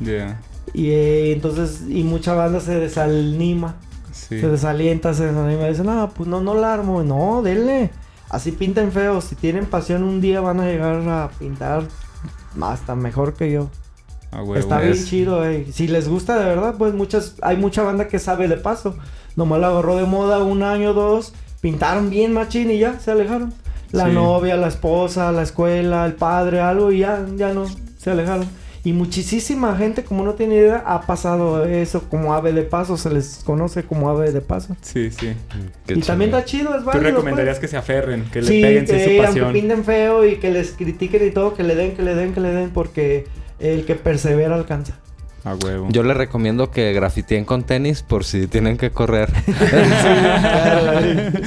[0.00, 0.40] Ya,
[0.72, 3.76] Y eh, entonces, y mucha banda se desanima,
[4.12, 4.40] sí.
[4.40, 7.90] se desalienta, se desanima y dicen, no, pues no, no la armo, no, denle.
[8.30, 11.84] Así pinten feos, si tienen pasión un día van a llegar a pintar
[12.60, 13.68] hasta mejor que yo.
[14.30, 14.56] A huevo.
[14.56, 15.66] Está bien es- chido, eh.
[15.70, 18.96] Si les gusta de verdad, pues muchas, hay mucha banda que sabe de paso.
[19.36, 23.52] Nomás la agarró de moda un año, dos, pintaron bien machín y ya, se alejaron.
[23.92, 24.12] La Sí.
[24.12, 27.66] novia, la esposa, la escuela, el padre, algo y ya, ya no,
[27.98, 28.46] se alejaron.
[28.84, 33.10] Y muchísima gente, como no tiene idea, ha pasado eso como ave de paso, se
[33.10, 34.76] les conoce como ave de paso.
[34.80, 35.34] Sí, sí.
[35.86, 37.04] Qué y también está chido, es ¿Tú válido.
[37.10, 37.60] recomendarías pues.
[37.60, 39.52] que se aferren, que le Sí, peguen que su aunque pasión?
[39.52, 42.40] pinten feo y que les critiquen y todo, que le den, que le den, que
[42.40, 43.26] le den, porque
[43.60, 44.94] el que persevera alcanza.
[45.44, 45.88] A huevo.
[45.90, 49.32] Yo les recomiendo que grafiteen con tenis por si tienen que correr.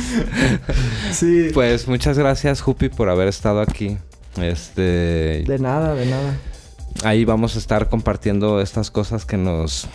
[1.11, 1.49] Sí.
[1.53, 3.97] pues muchas gracias, Jupi, por haber estado aquí.
[4.41, 6.37] Este, De nada, de nada.
[7.03, 9.87] ahí vamos a estar compartiendo estas cosas que nos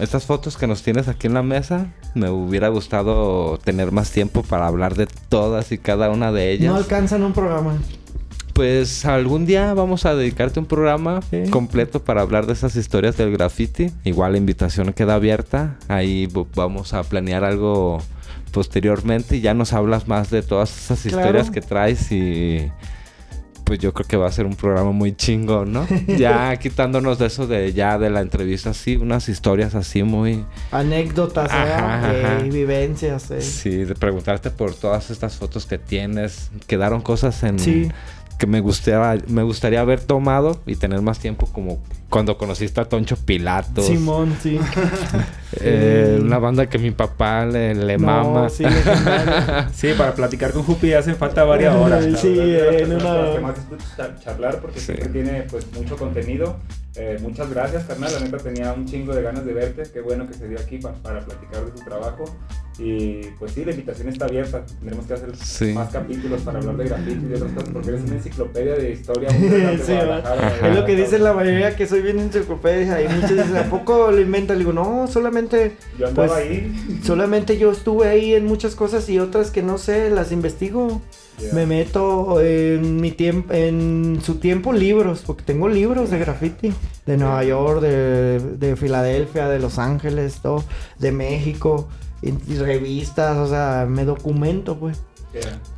[0.00, 1.92] estas fotos que nos tienes aquí en la mesa.
[2.14, 6.70] Me hubiera gustado tener más tiempo para hablar de todas y cada una de ellas.
[6.70, 7.78] No alcanzan un programa.
[8.58, 11.48] Pues algún día vamos a dedicarte un programa Sí.
[11.48, 13.92] completo para hablar de esas historias del graffiti.
[14.02, 15.76] Igual la invitación queda abierta.
[15.86, 18.02] Ahí vamos a planear algo
[18.50, 21.18] posteriormente y ya nos hablas más de todas esas Claro.
[21.18, 22.68] historias que traes y
[23.62, 25.86] pues yo creo que va a ser un programa muy chingo, ¿no?
[26.18, 31.50] ya quitándonos de eso de ya de la entrevista así, unas historias así muy Anécdotas,
[31.52, 32.04] Ajá, ¿verdad?
[32.38, 32.46] ajá.
[32.46, 33.30] Eh, vivencias.
[33.30, 33.42] eh.
[33.42, 36.50] Sí, de preguntarte por todas estas fotos que tienes.
[36.66, 37.88] Quedaron cosas en Sí.
[38.38, 42.84] Que me gustaría, me gustaría haber tomado y tener más tiempo como cuando conociste a
[42.86, 43.84] Toncho Pilatos.
[43.86, 44.58] Simón, sí.
[45.60, 46.18] Eh.
[46.20, 48.48] Una banda que mi papá le, le No, mama.
[48.50, 48.64] sí,
[49.96, 52.04] para platicar con Jupi hacen falta varias horas.
[52.20, 54.86] Sí, en una- con las que más charlar porque Sí.
[54.86, 56.58] siempre tiene pues mucho contenido.
[57.00, 58.12] Eh, muchas gracias, carnal.
[58.12, 59.84] La neta tenía un chingo de ganas de verte.
[59.92, 62.24] Qué bueno que se dio aquí pa- para platicar de tu trabajo.
[62.80, 64.64] Y pues sí, la invitación está abierta.
[64.66, 65.72] Tendremos que hacer Sí.
[65.72, 68.90] más capítulos para hablar de graffiti y de otras cosas porque eres una enciclopedia de
[68.92, 69.92] historia muy Sí,
[70.64, 74.10] Es lo que dicen la mayoría que soy bien enciclopedia y muchos dicen, ¿a poco
[74.10, 74.54] lo inventa?
[74.54, 77.00] Le digo, no, solamente, Yo andaba pues, ahí.
[77.04, 81.00] solamente yo estuve ahí en muchas cosas y otras que no sé, las investigo.
[81.52, 86.72] Me meto en mi tiempo, en su tiempo libros, porque tengo libros de graffiti
[87.06, 90.64] de Nueva York, de, de Filadelfia, de Los Ángeles, todo,
[90.98, 91.88] de México,
[92.22, 95.00] y, y revistas, o sea, me documento, pues.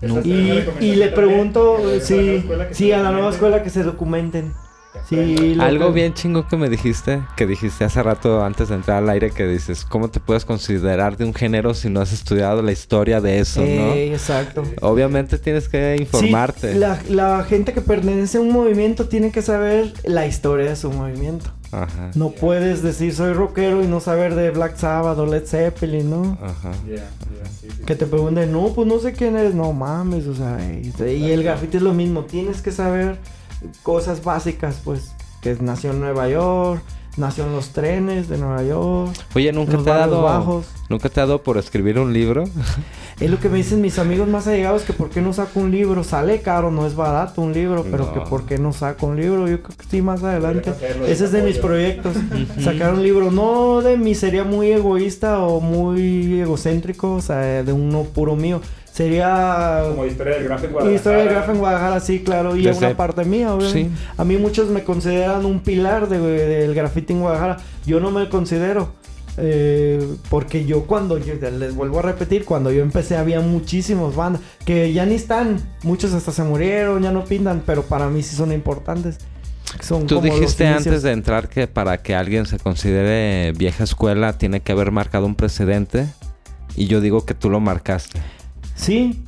[0.01, 0.21] No.
[0.21, 3.35] Y, y le también, pregunto, sí, nueva escuela que sí, se a la nueva documenten,
[3.35, 4.53] escuela que se documenten.
[5.11, 9.03] Sí, Algo que- bien chingo que me dijiste, que dijiste hace rato antes de entrar
[9.03, 12.63] al aire, que dices, ¿cómo te puedes considerar de un género si no has estudiado
[12.63, 14.63] la historia de eso, Eh, exacto.
[14.63, 14.89] no?
[14.89, 16.73] Obviamente tienes que informarte.
[16.75, 20.77] Sí, la, la gente que pertenece a un movimiento tiene que saber la historia de
[20.77, 21.51] su movimiento.
[21.73, 22.11] Ajá.
[22.15, 26.39] No puedes decir soy rockero y no saber de Black Sabbath o Led Zeppelin, ¿no?
[26.43, 26.73] Ajá.
[26.89, 27.05] Ya, ya,
[27.61, 27.83] sí, sí.
[27.85, 29.55] Que te pregunten, no, pues no sé quién eres.
[29.55, 32.25] No mames, o sea, y, y el graffiti es lo mismo.
[32.25, 33.19] Tienes que saber
[33.83, 35.13] cosas básicas, pues.
[35.41, 36.83] Que nació en Nueva York,
[37.17, 40.67] nació en los trenes de Nueva York, Oye, ¿nunca los te ha dado bajos.
[40.91, 42.45] nunca te ha dado por escribir un libro?
[43.19, 45.71] Es lo que me dicen mis amigos más allegados, que por qué no saco un
[45.71, 46.05] libro.
[46.05, 48.13] Sale caro, no es barato un libro, pero No.
[48.15, 49.49] que por qué no saco un libro.
[49.49, 50.73] Yo creo que sí, más adelante.
[51.07, 52.15] Ese es de mis proyectos.
[52.63, 57.73] Sacar un libro, no de mí, sería muy egoísta o muy egocéntrico, o sea, de
[57.73, 58.61] uno puro mío.
[59.01, 60.95] Sería Como historia del grafo en Guadalajara.
[60.97, 63.97] historia de Graf en Guadalajara, sí, claro, y Desde- una parte mía, obviamente.
[63.99, 64.05] Sí.
[64.19, 67.57] A mí muchos me consideran un pilar de- del graffiti en Guadalajara.
[67.87, 68.93] Yo no me considero.
[69.43, 74.43] eh, porque yo cuando, yo, les vuelvo a repetir, cuando yo empecé había muchísimos bandas
[74.67, 75.57] que ya ni están.
[75.83, 79.17] Muchos hasta se murieron, ya no pintan, pero para mí sí son importantes.
[79.81, 84.61] Son Tú dijiste antes de entrar que para que alguien se considere vieja escuela tiene
[84.61, 86.07] que haber marcado un precedente.
[86.77, 88.21] Y yo digo que tú lo marcaste.
[88.81, 89.21] Sí.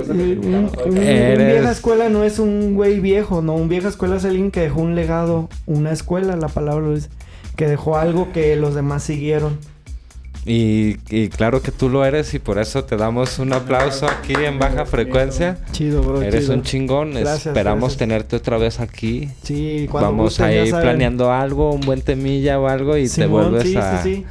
[0.00, 3.54] Un, un- un Eres- vieja escuela no es un güey viejo, no.
[3.54, 7.08] Un vieja escuela es alguien que dejó un legado, una escuela, la palabra lo dice.
[7.56, 9.58] Que dejó algo que los demás siguieron.
[10.46, 14.32] Y, y claro que tú lo eres y por eso te damos un aplauso aquí
[14.34, 15.58] en baja frecuencia.
[15.72, 16.22] Chido, bro.
[16.22, 16.54] Eres chido.
[16.54, 17.10] un chingón.
[17.10, 17.98] Gracias, Esperamos gracias.
[17.98, 19.28] tenerte otra vez aquí.
[19.42, 23.26] Sí, cuando Vamos gusten, a ir planeando algo, un buen temilla o algo y te
[23.26, 24.02] vuelves sí, a...
[24.02, 24.26] Sí, sí.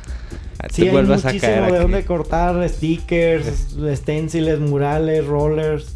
[0.67, 1.77] Te Sí, hay vuelves a muchísimo caer de aquí.
[1.83, 3.45] dónde cortar stickers,
[3.95, 5.95] stenciles, murales, rollers,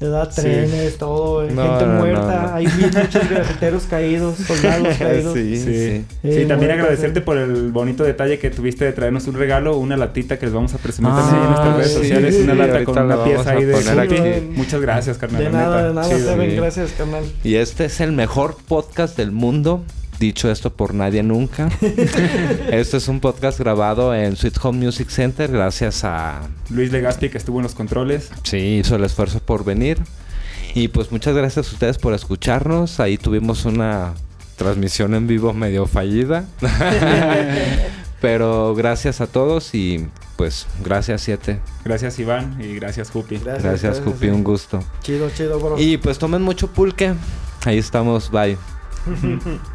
[0.00, 0.28] ¿verdad?
[0.34, 2.54] trenes, todo, eh, No, gente no, muerta, no.
[2.56, 5.32] hay muchos grafiteros caídos, soldados caídos.
[5.32, 6.32] Sí, Sí, sí.
[6.40, 6.44] sí.
[6.46, 7.22] También agradecerte eh.
[7.22, 10.74] por el bonito detalle que tuviste de traernos un regalo, una latita que les vamos
[10.74, 13.50] a presumir Ah, también en nuestras redes sociales, sí, una lata con la una pieza
[13.52, 14.46] ahí de aquí.
[14.54, 15.42] Muchas gracias, carnal.
[15.44, 16.08] De nada, de nada.
[16.08, 17.24] Seven, gracias, carnal.
[17.42, 19.82] Y este es el mejor podcast del mundo.
[20.18, 21.68] Dicho esto por nadie nunca.
[22.70, 26.42] este es un podcast grabado en Sweet Home Music Center gracias a...
[26.70, 28.30] Luis Legaspi que estuvo en los controles.
[28.44, 29.98] Sí, hizo el esfuerzo por venir.
[30.74, 33.00] Y pues muchas gracias a ustedes por escucharnos.
[33.00, 34.14] Ahí tuvimos una
[34.56, 36.44] transmisión en vivo medio fallida.
[38.20, 41.60] Pero gracias a todos y pues gracias Siete.
[41.84, 43.36] Gracias Iván y gracias Jupi.
[43.36, 44.82] Gracias, Jupi, un gusto.
[45.02, 45.78] Chido, chido, bro.
[45.78, 47.14] Y pues tomen mucho pulque.
[47.64, 48.56] Ahí estamos, bye.